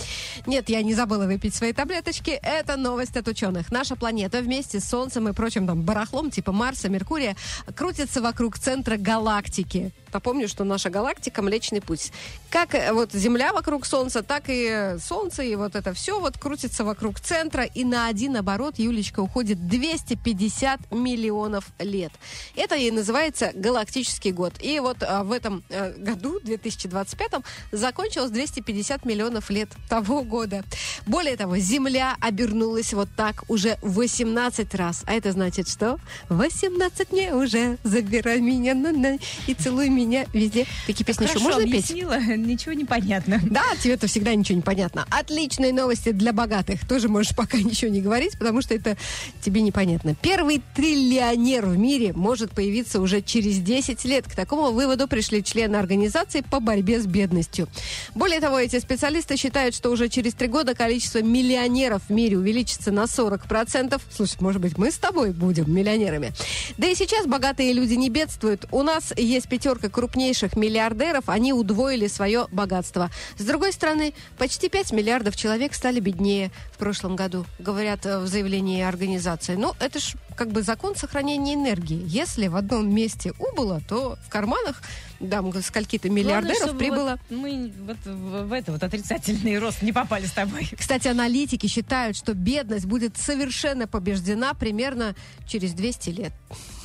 Нет, 0.45 0.69
я 0.69 0.81
не 0.81 0.93
забыла 0.93 1.25
выпить 1.25 1.55
свои 1.55 1.73
таблеточки. 1.73 2.39
Это 2.41 2.77
новость 2.77 3.17
от 3.17 3.27
ученых. 3.27 3.71
Наша 3.71 3.95
планета 3.95 4.41
вместе 4.41 4.79
с 4.79 4.85
Солнцем 4.85 5.27
и 5.27 5.33
прочим 5.33 5.67
там 5.67 5.81
барахлом 5.81 6.31
типа 6.31 6.51
Марса, 6.51 6.89
Меркурия 6.89 7.35
крутится 7.75 8.21
вокруг 8.21 8.57
центра 8.57 8.97
галактики. 8.97 9.91
Напомню, 10.13 10.47
что 10.47 10.63
наша 10.63 10.89
галактика 10.89 11.41
Млечный 11.41 11.81
Путь. 11.81 12.11
Как 12.49 12.73
э, 12.73 12.93
вот 12.93 13.11
Земля 13.11 13.53
вокруг 13.53 13.85
Солнца, 13.85 14.23
так 14.23 14.45
и 14.47 14.95
Солнце, 14.99 15.43
и 15.43 15.55
вот 15.55 15.75
это 15.75 15.93
все 15.93 16.19
вот 16.19 16.37
крутится 16.37 16.83
вокруг 16.83 17.19
центра, 17.19 17.63
и 17.63 17.83
на 17.83 18.07
один 18.07 18.37
оборот, 18.37 18.79
Юлечка, 18.79 19.19
уходит 19.19 19.67
250 19.67 20.56
миллионов 20.91 21.65
лет. 21.79 22.11
Это 22.55 22.75
и 22.75 22.89
называется 22.91 23.51
галактический 23.53 24.31
год. 24.31 24.53
И 24.61 24.79
вот 24.79 24.97
а, 25.01 25.23
в 25.23 25.31
этом 25.31 25.63
э, 25.69 25.93
году, 25.97 26.39
2025, 26.41 27.43
закончилось 27.71 28.31
250 28.31 29.05
миллионов 29.05 29.49
лет 29.49 29.69
того 29.89 30.23
года. 30.23 30.63
Более 31.05 31.37
того, 31.37 31.57
Земля 31.57 32.15
обернулась 32.19 32.93
вот 32.93 33.09
так 33.15 33.43
уже 33.49 33.77
18 33.81 34.75
раз. 34.75 35.03
А 35.05 35.13
это 35.13 35.31
значит 35.31 35.67
что? 35.69 35.99
18 36.29 37.11
мне 37.11 37.33
уже, 37.33 37.77
забирай 37.83 38.41
меня 38.41 38.73
на 38.73 38.91
на 38.91 39.17
и 39.47 39.53
целуй 39.53 39.89
меня 39.89 40.25
везде. 40.33 40.65
Такие 40.85 41.05
песни 41.05 41.25
еще 41.25 41.39
можно 41.39 41.63
петь? 41.63 41.91
объяснила, 41.91 42.19
ничего 42.35 42.73
не 42.73 42.85
понятно. 42.85 43.39
Да, 43.43 43.63
тебе-то 43.81 44.07
всегда 44.07 44.33
ничего 44.35 44.57
не 44.57 44.61
понятно. 44.61 45.05
Отличные 45.09 45.73
новости 45.73 46.11
для 46.11 46.33
богатых. 46.33 46.87
Тоже 46.87 47.09
можешь 47.09 47.35
пока 47.35 47.57
ничего 47.57 47.91
не 47.91 48.01
говорить, 48.01 48.37
потому 48.37 48.61
что 48.61 48.73
это 48.73 48.97
тебе 49.41 49.61
непонятно. 49.61 50.15
Первый 50.21 50.46
триллионер 50.55 51.65
в 51.65 51.77
мире 51.77 52.13
может 52.13 52.51
появиться 52.51 53.01
уже 53.01 53.21
через 53.21 53.59
10 53.59 54.03
лет. 54.05 54.25
К 54.25 54.35
такому 54.35 54.71
выводу 54.71 55.07
пришли 55.07 55.43
члены 55.43 55.75
организации 55.75 56.41
по 56.41 56.59
борьбе 56.59 56.99
с 56.99 57.05
бедностью. 57.05 57.67
Более 58.15 58.39
того, 58.39 58.57
эти 58.59 58.79
специалисты 58.79 59.37
считают, 59.37 59.75
что 59.75 59.89
уже 59.89 60.09
через 60.09 60.33
три 60.33 60.47
года 60.47 60.73
количество 60.73 61.21
миллионеров 61.21 62.01
в 62.07 62.11
мире 62.11 62.37
увеличится 62.37 62.91
на 62.91 63.03
40%. 63.03 64.01
Слушай, 64.09 64.37
может 64.39 64.61
быть, 64.61 64.77
мы 64.77 64.91
с 64.91 64.97
тобой 64.97 65.31
будем 65.31 65.73
миллионерами. 65.73 66.31
Да 66.77 66.87
и 66.87 66.95
сейчас 66.95 67.27
богатые 67.27 67.73
люди 67.73 67.93
не 67.93 68.09
бедствуют. 68.09 68.65
У 68.71 68.83
нас 68.83 69.13
есть 69.15 69.49
пятерка 69.49 69.89
крупнейших 69.89 70.55
миллиардеров. 70.55 71.27
Они 71.27 71.53
удвоили 71.53 72.07
свое 72.07 72.47
богатство. 72.51 73.11
С 73.37 73.43
другой 73.43 73.73
стороны, 73.73 74.13
почти 74.37 74.69
5 74.69 74.91
миллиардов 74.93 75.35
человек 75.35 75.73
стали 75.73 75.99
беднее 75.99 76.51
в 76.77 76.79
прошлом 76.79 77.15
году, 77.15 77.43
говорят 77.57 78.05
э, 78.05 78.19
в 78.19 78.27
заявлении 78.27 78.83
организации. 78.83 79.55
Ну, 79.55 79.73
это 79.79 79.99
ж 79.99 80.13
как 80.35 80.49
бы 80.49 80.61
закон 80.61 80.95
сохранения 80.95 81.55
энергии. 81.55 82.03
Если 82.05 82.47
в 82.47 82.55
одном 82.55 82.93
месте 82.93 83.33
убыло, 83.39 83.81
то 83.87 84.15
в 84.23 84.29
карманах 84.29 84.83
там 85.19 85.53
скольки-то 85.61 86.09
миллиардеров 86.09 86.57
Главное, 86.59 86.79
прибыло. 86.79 87.19
вот 87.29 87.37
мы 87.37 87.71
вот 87.85 87.97
в, 88.05 88.47
в 88.47 88.53
это 88.53 88.71
вот 88.71 88.83
отрицательный 88.83 89.57
рост 89.57 89.81
не 89.81 89.91
попали 89.91 90.25
с 90.25 90.31
тобой. 90.31 90.69
Кстати, 90.77 91.07
аналитики 91.07 91.67
считают, 91.67 92.17
что 92.17 92.33
бедность 92.33 92.85
будет 92.85 93.17
совершенно 93.17 93.87
побеждена 93.87 94.53
примерно 94.53 95.15
через 95.47 95.73
200 95.73 96.09
лет. 96.09 96.33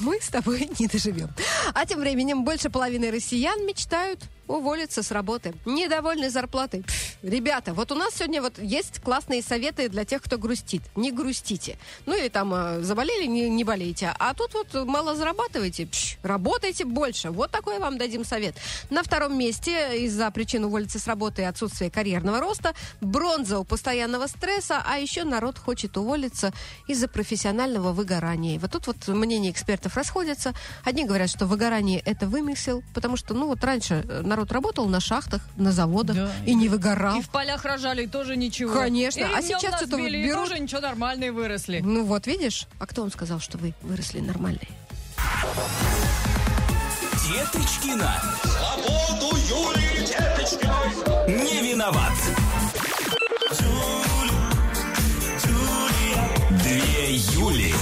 Мы 0.00 0.20
с 0.20 0.28
тобой 0.28 0.68
не 0.78 0.86
доживем. 0.86 1.28
А 1.74 1.86
тем 1.86 2.00
временем 2.00 2.44
больше 2.44 2.70
половины 2.70 3.10
россиян 3.10 3.64
мечтают 3.66 4.20
уволиться 4.48 5.02
с 5.02 5.10
работы. 5.10 5.54
Недовольны 5.64 6.30
зарплатой. 6.30 6.84
Ребята, 7.22 7.72
вот 7.72 7.92
у 7.92 7.94
нас 7.94 8.14
сегодня 8.14 8.42
вот 8.42 8.58
есть 8.58 9.00
классные 9.00 9.42
советы 9.42 9.88
для 9.88 10.04
тех, 10.04 10.22
кто 10.22 10.38
грустит. 10.38 10.82
Не 10.96 11.12
грустите. 11.12 11.78
Ну 12.06 12.16
или 12.16 12.28
там 12.28 12.52
а, 12.52 12.80
заболели, 12.80 13.26
не, 13.26 13.48
не 13.48 13.64
болейте. 13.64 14.12
А 14.18 14.34
тут 14.34 14.54
вот 14.54 14.86
мало 14.86 15.14
зарабатываете. 15.14 15.86
Пш, 15.86 16.18
работайте 16.22 16.84
больше. 16.84 17.30
Вот 17.30 17.50
такой 17.50 17.78
вам 17.78 17.98
дадим 17.98 18.21
совет. 18.24 18.56
На 18.90 19.02
втором 19.02 19.38
месте 19.38 20.04
из-за 20.04 20.30
причин 20.30 20.64
уволиться 20.64 20.98
с 20.98 21.06
работы 21.06 21.42
и 21.42 21.44
отсутствия 21.44 21.90
карьерного 21.90 22.40
роста 22.40 22.72
бронза 23.00 23.58
у 23.58 23.64
постоянного 23.64 24.26
стресса, 24.26 24.82
а 24.86 24.98
еще 24.98 25.24
народ 25.24 25.58
хочет 25.58 25.96
уволиться 25.96 26.52
из-за 26.86 27.08
профессионального 27.08 27.92
выгорания. 27.92 28.56
И 28.56 28.58
вот 28.58 28.70
тут 28.72 28.86
вот 28.86 29.08
мнения 29.08 29.50
экспертов 29.50 29.96
расходятся. 29.96 30.52
Одни 30.84 31.04
говорят, 31.04 31.30
что 31.30 31.46
выгорание 31.46 32.00
это 32.00 32.26
вымысел, 32.26 32.82
потому 32.94 33.16
что, 33.16 33.34
ну 33.34 33.46
вот 33.46 33.62
раньше 33.64 34.04
э, 34.08 34.22
народ 34.24 34.52
работал 34.52 34.86
на 34.86 35.00
шахтах, 35.00 35.42
на 35.56 35.72
заводах 35.72 36.16
Да. 36.16 36.30
и 36.46 36.54
не 36.54 36.68
выгорал. 36.68 37.18
И 37.18 37.22
в 37.22 37.28
полях 37.30 37.64
рожали, 37.64 38.04
и 38.04 38.06
тоже 38.06 38.36
ничего. 38.36 38.74
Конечно. 38.74 39.20
И 39.20 39.22
А 39.22 39.42
сейчас 39.42 39.76
что-то 39.76 39.96
и 39.98 40.24
берут- 40.26 40.48
тоже 40.48 40.58
ничего 40.60 40.80
нормальные 40.80 41.32
выросли. 41.32 41.80
Ну 41.82 42.04
вот, 42.04 42.26
видишь? 42.26 42.66
А 42.78 42.86
кто 42.86 43.02
вам 43.02 43.10
сказал, 43.12 43.40
что 43.40 43.58
вы 43.58 43.74
выросли 43.82 44.20
нормальные? 44.20 44.68
Деточкина. 47.28 48.20
Свободу 48.42 49.36
Юлии 49.36 50.04
Деточкиной. 50.04 50.90
Не 51.28 51.70
виноват. 51.70 52.12
Юли, 53.60 54.32
Юли. 55.44 56.16
Две 56.50 57.14
Юли. 57.14 57.74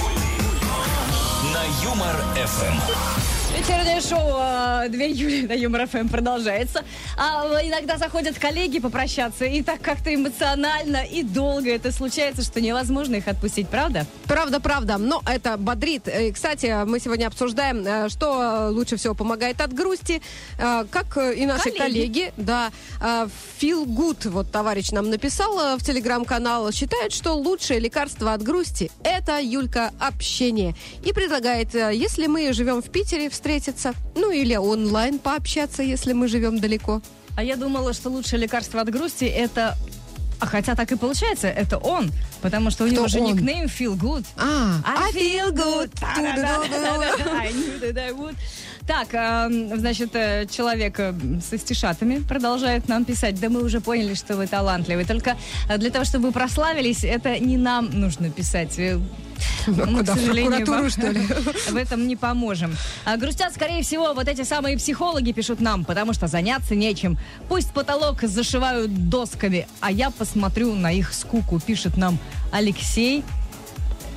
На 1.53 1.63
Юмор-ФМ. 1.83 3.40
Вечернее 3.61 4.01
шоу 4.01 4.39
э, 4.39 4.89
2Юли 4.89 5.47
на 5.47 5.53
Юмор 5.53 5.85
ФМ 5.85 6.07
продолжается. 6.07 6.83
А 7.15 7.45
иногда 7.61 7.97
заходят 7.97 8.39
коллеги 8.39 8.79
попрощаться, 8.79 9.45
и 9.45 9.61
так 9.61 9.81
как-то 9.81 10.11
эмоционально 10.11 11.03
и 11.03 11.21
долго 11.21 11.69
это 11.69 11.91
случается, 11.91 12.41
что 12.41 12.59
невозможно 12.59 13.17
их 13.17 13.27
отпустить, 13.27 13.69
правда? 13.69 14.07
Правда, 14.25 14.59
правда. 14.59 14.97
Но 14.97 15.21
это 15.27 15.57
бодрит. 15.57 16.07
И, 16.07 16.31
кстати, 16.31 16.85
мы 16.85 16.99
сегодня 16.99 17.27
обсуждаем, 17.27 17.85
э, 17.85 18.09
что 18.09 18.69
лучше 18.71 18.95
всего 18.95 19.13
помогает 19.13 19.61
от 19.61 19.73
грусти. 19.73 20.23
Э, 20.57 20.85
Как 20.89 21.15
и 21.17 21.45
наши 21.45 21.65
Коллеги. 21.65 21.77
коллеги, 21.77 22.33
да, 22.37 22.71
э, 22.99 23.27
Feel 23.59 23.85
Good, 23.85 24.29
вот 24.29 24.51
товарищ 24.51 24.89
нам 24.89 25.11
написал 25.11 25.77
в 25.77 25.83
телеграм-канал, 25.83 26.71
считает, 26.71 27.13
что 27.13 27.33
лучшее 27.33 27.79
лекарство 27.79 28.33
от 28.33 28.41
грусти– 28.41 28.89
это, 29.03 29.39
Юлька, 29.39 29.91
общение. 29.99 30.73
И 31.05 31.13
предлагает, 31.13 31.75
если 31.75 32.25
мы 32.25 32.53
живем 32.53 32.81
в 32.81 32.89
Питере, 32.89 33.29
встретиться, 33.59 33.93
ну 34.15 34.31
или 34.31 34.55
онлайн 34.55 35.19
пообщаться, 35.19 35.83
если 35.83 36.13
мы 36.13 36.27
живем 36.29 36.59
далеко. 36.59 37.01
А 37.35 37.43
я 37.43 37.55
думала, 37.57 37.93
что 37.93 38.09
лучшее 38.09 38.39
лекарство 38.39 38.81
от 38.81 38.89
грусти 38.89 39.25
это... 39.25 39.75
А 40.39 40.45
хотя 40.47 40.73
так 40.73 40.91
и 40.91 40.95
получается, 40.95 41.47
это 41.47 41.77
он, 41.77 42.11
потому 42.41 42.71
что 42.71 42.85
у 42.85 42.87
Кто 42.87 42.95
него 42.95 43.07
же 43.07 43.19
он? 43.19 43.33
никнейм 43.35 43.65
Feel 43.65 43.95
Good. 43.95 44.25
А, 44.37 44.81
I 44.85 45.11
feel 45.11 45.51
good. 45.53 45.91
I 46.01 47.51
knew 47.51 47.79
that 47.79 47.97
I 47.97 48.11
would. 48.11 48.35
Так, 48.87 49.09
значит, 49.77 50.11
человек 50.49 50.97
со 51.47 51.57
стишатами 51.57 52.19
продолжает 52.19 52.87
нам 52.87 53.05
писать. 53.05 53.39
Да 53.39 53.49
мы 53.49 53.63
уже 53.63 53.81
поняли, 53.81 54.15
что 54.15 54.35
вы 54.35 54.47
талантливый. 54.47 55.05
Только 55.05 55.37
для 55.77 55.91
того, 55.91 56.05
чтобы 56.05 56.27
вы 56.27 56.31
прославились, 56.31 57.03
это 57.03 57.37
не 57.37 57.57
нам 57.57 57.91
нужно 57.91 58.31
писать. 58.31 58.79
Э, 59.67 59.71
Мы, 59.71 59.99
Куда, 59.99 60.13
к 60.13 60.19
сожалению, 60.19 60.65
вам 60.65 60.89
что 60.89 61.09
ли? 61.09 61.21
в 61.69 61.75
этом 61.75 62.07
не 62.07 62.15
поможем. 62.15 62.75
А 63.05 63.17
грустят, 63.17 63.53
скорее 63.53 63.83
всего, 63.83 64.13
вот 64.13 64.27
эти 64.27 64.43
самые 64.43 64.77
психологи 64.77 65.31
пишут 65.31 65.59
нам, 65.61 65.85
потому 65.85 66.13
что 66.13 66.27
заняться 66.27 66.75
нечем. 66.75 67.17
Пусть 67.49 67.71
потолок 67.73 68.21
зашивают 68.21 69.09
досками, 69.09 69.67
а 69.79 69.91
я 69.91 70.09
посмотрю 70.11 70.73
на 70.75 70.91
их 70.91 71.13
скуку, 71.13 71.59
пишет 71.59 71.97
нам 71.97 72.17
Алексей. 72.51 73.23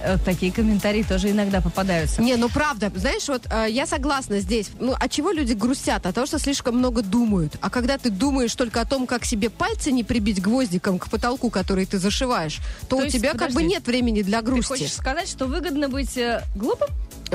Э, 0.04 0.18
Такие 0.24 0.52
комментарии 0.52 1.02
тоже 1.02 1.30
иногда 1.30 1.60
попадаются. 1.60 2.20
Не, 2.22 2.36
ну 2.36 2.48
правда, 2.48 2.92
знаешь, 2.94 3.26
вот 3.28 3.42
э, 3.50 3.66
я 3.70 3.86
согласна 3.86 4.40
здесь. 4.40 4.70
Ну, 4.78 4.92
от 4.92 5.10
чего 5.10 5.30
люди 5.32 5.54
грустят? 5.54 6.04
От 6.06 6.14
того, 6.14 6.26
что 6.26 6.38
слишком 6.38 6.76
много 6.76 7.02
думают. 7.02 7.56
А 7.60 7.70
когда 7.70 7.96
ты 7.98 8.10
думаешь 8.10 8.54
только 8.54 8.80
о 8.82 8.84
том, 8.84 9.06
как 9.06 9.24
себе 9.24 9.48
пальцы 9.50 9.92
не 9.92 10.04
прибить 10.04 10.42
гвоздиком 10.42 10.98
к 10.98 11.08
потолку, 11.08 11.50
который 11.50 11.86
ты 11.86 11.98
зашиваешь, 11.98 12.60
то, 12.82 12.96
То 12.96 12.96
у 12.96 13.02
есть, 13.04 13.16
тебя 13.16 13.30
как 13.32 13.48
бы 13.48 13.54
подожди, 13.54 13.68
нет 13.68 13.86
времени 13.86 14.22
для 14.22 14.40
Ты 14.40 14.46
грусти. 14.46 14.68
хочешь 14.68 14.92
сказать, 14.92 15.28
что 15.28 15.46
выгодно 15.46 15.88
быть 15.88 16.16
э, 16.16 16.42
глупым? 16.54 16.88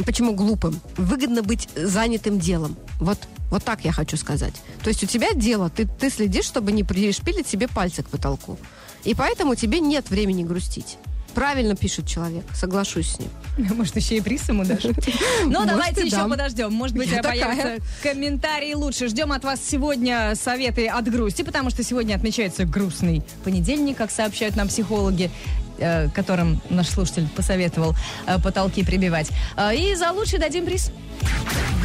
Почему 0.05 0.34
глупым? 0.34 0.79
Выгодно 0.95 1.41
быть 1.41 1.67
занятым 1.75 2.39
делом. 2.39 2.77
Вот, 2.99 3.17
вот 3.49 3.63
так 3.63 3.84
я 3.84 3.91
хочу 3.91 4.15
сказать. 4.17 4.53
То 4.84 4.89
есть 4.89 5.03
у 5.03 5.08
тебя 5.08 5.34
дело, 5.34 5.69
ты, 5.69 5.88
ты 5.88 6.10
следишь, 6.10 6.45
чтобы 6.45 6.71
не 6.71 6.84
пришпилить 6.84 7.47
себе 7.47 7.67
пальцы 7.67 8.03
к 8.03 8.10
потолку. 8.10 8.58
И 9.03 9.15
поэтому 9.15 9.55
тебе 9.55 9.79
нет 9.79 10.10
времени 10.10 10.43
грустить. 10.43 10.97
Правильно 11.39 11.73
пишет 11.73 12.06
человек, 12.06 12.43
соглашусь 12.54 13.12
с 13.12 13.19
ним. 13.19 13.30
Может, 13.78 13.95
еще 13.95 14.17
и 14.17 14.21
приз 14.21 14.49
ему 14.49 14.65
даже. 14.65 14.89
Ну, 15.45 15.65
давайте 15.65 16.06
еще 16.06 16.28
подождем. 16.28 16.73
Может 16.73 16.97
быть, 16.97 17.10
Я 17.10 17.23
появятся 17.23 17.78
комментарии 18.04 18.73
лучше. 18.73 19.08
Ждем 19.08 19.32
от 19.32 19.45
вас 19.45 19.62
сегодня 19.65 20.36
советы 20.36 20.88
от 20.88 21.10
грусти, 21.10 21.43
потому 21.43 21.69
что 21.69 21.82
сегодня 21.82 22.15
отмечается 22.15 22.65
грустный 22.65 23.23
понедельник, 23.45 23.95
как 23.95 24.12
сообщают 24.12 24.58
нам 24.58 24.67
психологи 24.67 25.32
э, 25.78 26.10
которым 26.10 26.62
наш 26.69 26.89
слушатель 26.89 27.30
посоветовал 27.34 27.95
э, 28.28 28.38
потолки 28.39 28.84
прибивать. 28.84 29.30
Э, 29.56 29.73
И 29.73 29.95
за 29.95 30.12
лучший 30.12 30.39
дадим 30.39 30.65
приз. 30.65 30.91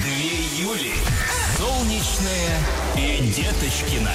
Две 0.02 0.64
Юли. 0.64 0.94
Солнечная 1.56 2.58
и 2.96 3.22
Деточкина. 3.28 4.10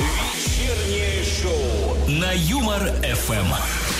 Вечернее 0.00 1.22
шоу 1.42 2.08
на 2.08 2.32
Юмор 2.32 2.90
ФМ. 3.02 3.91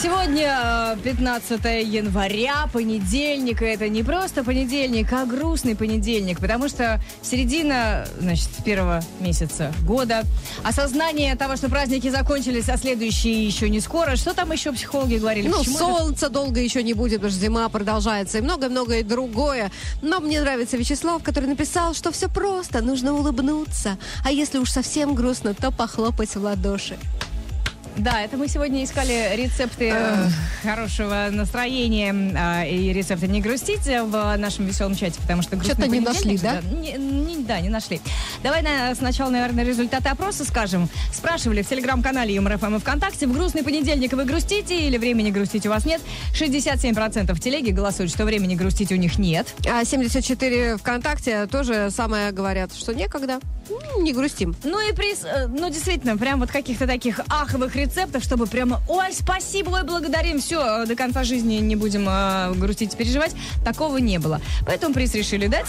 Сегодня 0.00 0.96
э, 0.96 0.96
15 1.02 1.64
января, 1.86 2.68
понедельник. 2.72 3.62
И 3.62 3.66
это 3.66 3.88
не 3.88 4.02
просто 4.02 4.44
понедельник, 4.44 5.12
а 5.12 5.26
грустный 5.26 5.76
понедельник, 5.76 6.40
потому 6.40 6.68
что 6.68 7.00
середина, 7.22 8.06
значит, 8.18 8.48
первого 8.64 9.02
месяца 9.20 9.72
года. 9.82 10.22
Осознание 10.62 11.34
того, 11.36 11.56
что 11.56 11.68
праздники 11.68 12.08
закончились, 12.08 12.68
а 12.68 12.76
следующие 12.76 13.44
еще 13.46 13.68
не 13.68 13.80
скоро. 13.80 14.16
Что 14.16 14.32
там 14.34 14.52
еще 14.52 14.72
психологи 14.72 15.16
говорили? 15.16 15.48
Ну, 15.48 15.58
Почему 15.58 15.76
это- 15.76 15.86
солнца 15.86 16.28
долго 16.30 16.60
еще 16.60 16.82
не 16.82 16.94
будет, 16.94 17.16
потому 17.16 17.30
что 17.32 17.40
зима 17.40 17.68
продолжается, 17.68 18.38
и 18.38 18.40
многое-многое 18.40 19.02
другое. 19.02 19.70
Но 20.02 20.20
мне 20.20 20.40
нравится 20.40 20.76
Вячеслав, 20.76 21.22
который 21.22 21.46
написал, 21.46 21.94
что 21.94 22.10
все 22.12 22.28
просто, 22.28 22.80
нужно 22.80 23.12
улыбнуться. 23.14 23.98
А 24.24 24.30
если 24.30 24.58
уж 24.58 24.70
совсем 24.70 25.14
грустно, 25.14 25.54
то 25.54 25.70
похлопать 25.70 26.34
в 26.36 26.42
ладоши. 26.42 26.96
Да, 27.96 28.22
это 28.22 28.36
мы 28.36 28.48
сегодня 28.48 28.82
искали 28.84 29.34
рецепты 29.36 29.90
э, 29.92 30.28
хорошего 30.62 31.28
настроения 31.30 32.14
э, 32.64 32.70
и 32.70 32.92
рецепты 32.92 33.26
не 33.26 33.40
грустить 33.42 33.84
в 33.86 34.36
нашем 34.38 34.66
веселом 34.66 34.94
чате, 34.94 35.20
потому 35.20 35.42
что 35.42 35.56
грустный 35.56 35.74
Чё-то 35.84 35.88
не 35.88 36.00
нашли, 36.00 36.38
да? 36.38 36.60
Не, 36.62 36.92
не- 36.92 37.44
да, 37.44 37.60
не 37.60 37.68
нашли. 37.68 38.00
Давай 38.42 38.62
на- 38.62 38.94
сначала, 38.94 39.30
наверное, 39.30 39.64
результаты 39.64 40.08
опроса 40.08 40.44
скажем. 40.44 40.88
Спрашивали 41.12 41.62
в 41.62 41.68
телеграм-канале 41.68 42.34
Юмор 42.34 42.56
ФМ 42.58 42.76
и 42.76 42.78
ВКонтакте, 42.78 43.26
в 43.26 43.32
грустный 43.32 43.62
понедельник 43.64 44.12
вы 44.12 44.24
грустите 44.24 44.86
или 44.86 44.96
времени 44.96 45.30
грустить 45.30 45.66
у 45.66 45.70
вас 45.70 45.84
нет? 45.84 46.00
67% 46.34 47.34
в 47.34 47.40
телеге 47.40 47.72
голосуют, 47.72 48.10
что 48.12 48.24
времени 48.24 48.54
грустить 48.54 48.92
у 48.92 48.96
них 48.96 49.18
нет. 49.18 49.54
А 49.70 49.84
74 49.84 50.76
ВКонтакте 50.78 51.46
тоже 51.46 51.90
самое 51.90 52.30
говорят, 52.32 52.72
что 52.74 52.94
некогда. 52.94 53.40
Не 53.98 54.12
грустим. 54.12 54.54
Ну 54.64 54.80
и 54.80 54.92
приз, 54.92 55.24
э, 55.24 55.46
ну 55.46 55.68
действительно, 55.68 56.16
прям 56.16 56.40
вот 56.40 56.50
каких-то 56.50 56.86
таких 56.86 57.20
аховых 57.28 57.76
рецептов, 57.76 58.22
чтобы 58.22 58.46
прямо, 58.46 58.80
ой, 58.88 59.12
спасибо, 59.12 59.70
ой, 59.70 59.82
благодарим, 59.84 60.40
все, 60.40 60.86
до 60.86 60.94
конца 60.96 61.24
жизни 61.24 61.54
не 61.56 61.76
будем 61.76 62.06
э, 62.08 62.52
грустить 62.54 62.94
и 62.94 62.96
переживать. 62.96 63.34
Такого 63.64 63.98
не 63.98 64.18
было. 64.18 64.40
Поэтому 64.66 64.94
приз 64.94 65.14
решили 65.14 65.46
дать. 65.46 65.66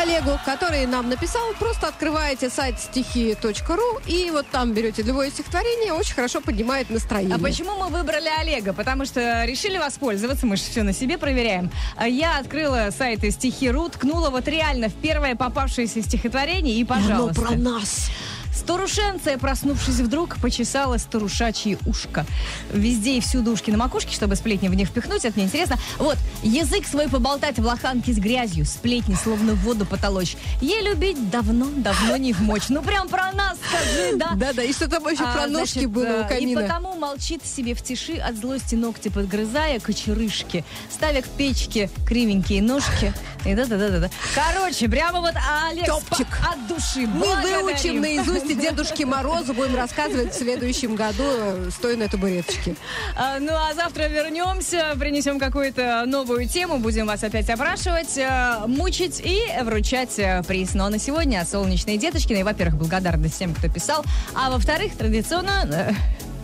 Олегу, 0.00 0.38
который 0.44 0.86
нам 0.86 1.08
написал, 1.08 1.42
просто 1.58 1.88
открываете 1.88 2.50
сайт 2.50 2.78
стихи.ру 2.80 4.00
и 4.06 4.30
вот 4.30 4.46
там 4.50 4.72
берете 4.72 5.02
любое 5.02 5.30
стихотворение, 5.30 5.92
очень 5.92 6.14
хорошо 6.14 6.40
поднимает 6.40 6.90
настроение. 6.90 7.36
А 7.36 7.38
почему 7.38 7.76
мы 7.76 7.88
выбрали 7.88 8.28
Олега? 8.40 8.72
Потому 8.72 9.04
что 9.04 9.44
решили 9.44 9.78
воспользоваться, 9.78 10.46
мы 10.46 10.56
же 10.56 10.62
все 10.62 10.82
на 10.82 10.92
себе 10.92 11.18
проверяем. 11.18 11.70
А 11.96 12.08
Я 12.08 12.38
открыла 12.38 12.88
сайт 12.96 13.20
стихи.ру, 13.22 13.88
ткнула 13.88 14.30
вот 14.30 14.48
реально 14.48 14.88
в 14.88 14.94
первое 14.94 15.34
попавшееся 15.34 16.02
стихотворение 16.02 16.76
и, 16.76 16.84
пожалуйста. 16.84 17.41
Про 17.42 17.56
нас. 17.56 18.10
Старушенция, 18.54 19.38
проснувшись 19.38 19.96
вдруг, 19.96 20.36
почесала 20.36 20.98
старушачье 20.98 21.78
ушко. 21.84 22.24
Везде 22.72 23.16
и 23.16 23.20
всюду 23.20 23.52
ушки 23.52 23.70
на 23.70 23.78
макушке, 23.78 24.14
чтобы 24.14 24.36
сплетни 24.36 24.68
в 24.68 24.74
них 24.74 24.88
впихнуть, 24.88 25.24
это 25.24 25.36
мне 25.36 25.46
интересно. 25.46 25.78
Вот, 25.98 26.16
язык 26.42 26.86
свой 26.86 27.08
поболтать 27.08 27.58
в 27.58 27.64
лоханке 27.64 28.12
с 28.12 28.18
грязью, 28.18 28.64
сплетни 28.64 29.16
словно 29.20 29.54
в 29.54 29.64
воду 29.64 29.84
потолочь. 29.84 30.36
Ей 30.60 30.82
любить 30.82 31.30
давно-давно 31.30 32.16
не 32.18 32.32
в 32.32 32.40
мочь. 32.40 32.68
Ну 32.68 32.82
прям 32.82 33.08
про 33.08 33.32
нас 33.32 33.58
скажи, 33.68 34.16
да? 34.16 34.32
Да-да, 34.36 34.62
и 34.62 34.72
что 34.72 34.88
там 34.88 35.08
еще 35.08 35.24
А, 35.24 35.32
про 35.32 35.46
ножки 35.48 35.72
значит, 35.72 35.90
было 35.90 36.04
у 36.04 36.24
э, 36.24 36.28
камина. 36.28 36.60
И 36.60 36.62
потому 36.62 36.94
молчит 36.94 37.44
себе 37.44 37.74
в 37.74 37.82
тиши 37.82 38.18
от 38.18 38.36
злости 38.36 38.76
ногти 38.76 39.08
подгрызая 39.08 39.80
кочерышки, 39.80 40.64
ставя 40.90 41.22
к 41.22 41.28
печке 41.28 41.90
кривенькие 42.06 42.62
ножки. 42.62 43.12
И 43.44 43.54
да-да-да-да. 43.54 44.08
Короче, 44.34 44.88
прямо 44.88 45.20
вот 45.20 45.34
Олег 45.68 45.86
Топчик. 45.86 46.26
от 46.48 46.66
души. 46.68 47.06
Мы 47.06 47.26
Благодарим. 47.26 47.66
выучим 47.66 48.00
наизусть 48.00 48.50
и 48.50 48.54
Дедушке 48.54 49.04
Морозу 49.06 49.52
будем 49.54 49.76
рассказывать 49.76 50.32
в 50.32 50.38
следующем 50.38 50.94
году, 50.94 51.24
э, 51.24 51.70
стоя 51.76 51.96
на 51.96 52.08
табуреточке. 52.08 52.76
А, 53.16 53.38
Ну 53.40 53.52
а 53.52 53.74
завтра 53.74 54.04
вернемся, 54.04 54.94
принесем 54.98 55.38
какую-то 55.38 56.04
новую 56.06 56.48
тему, 56.48 56.78
будем 56.78 57.06
вас 57.06 57.24
опять 57.24 57.50
опрашивать, 57.50 58.16
э, 58.16 58.64
мучить 58.66 59.20
и 59.24 59.40
вручать 59.62 60.18
э, 60.18 60.42
приз. 60.46 60.74
Ну 60.74 60.84
а 60.84 60.90
на 60.90 60.98
сегодня 60.98 61.44
солнечные 61.44 61.98
деточкины. 61.98 62.44
Во-первых, 62.44 62.76
благодарность 62.76 63.34
всем, 63.34 63.54
кто 63.54 63.68
писал. 63.68 64.04
А 64.34 64.50
во-вторых, 64.50 64.96
традиционно... 64.96 65.94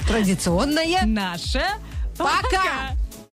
Традиционное. 0.08 1.04
Наше 1.04 1.62
Пока! 2.16 2.96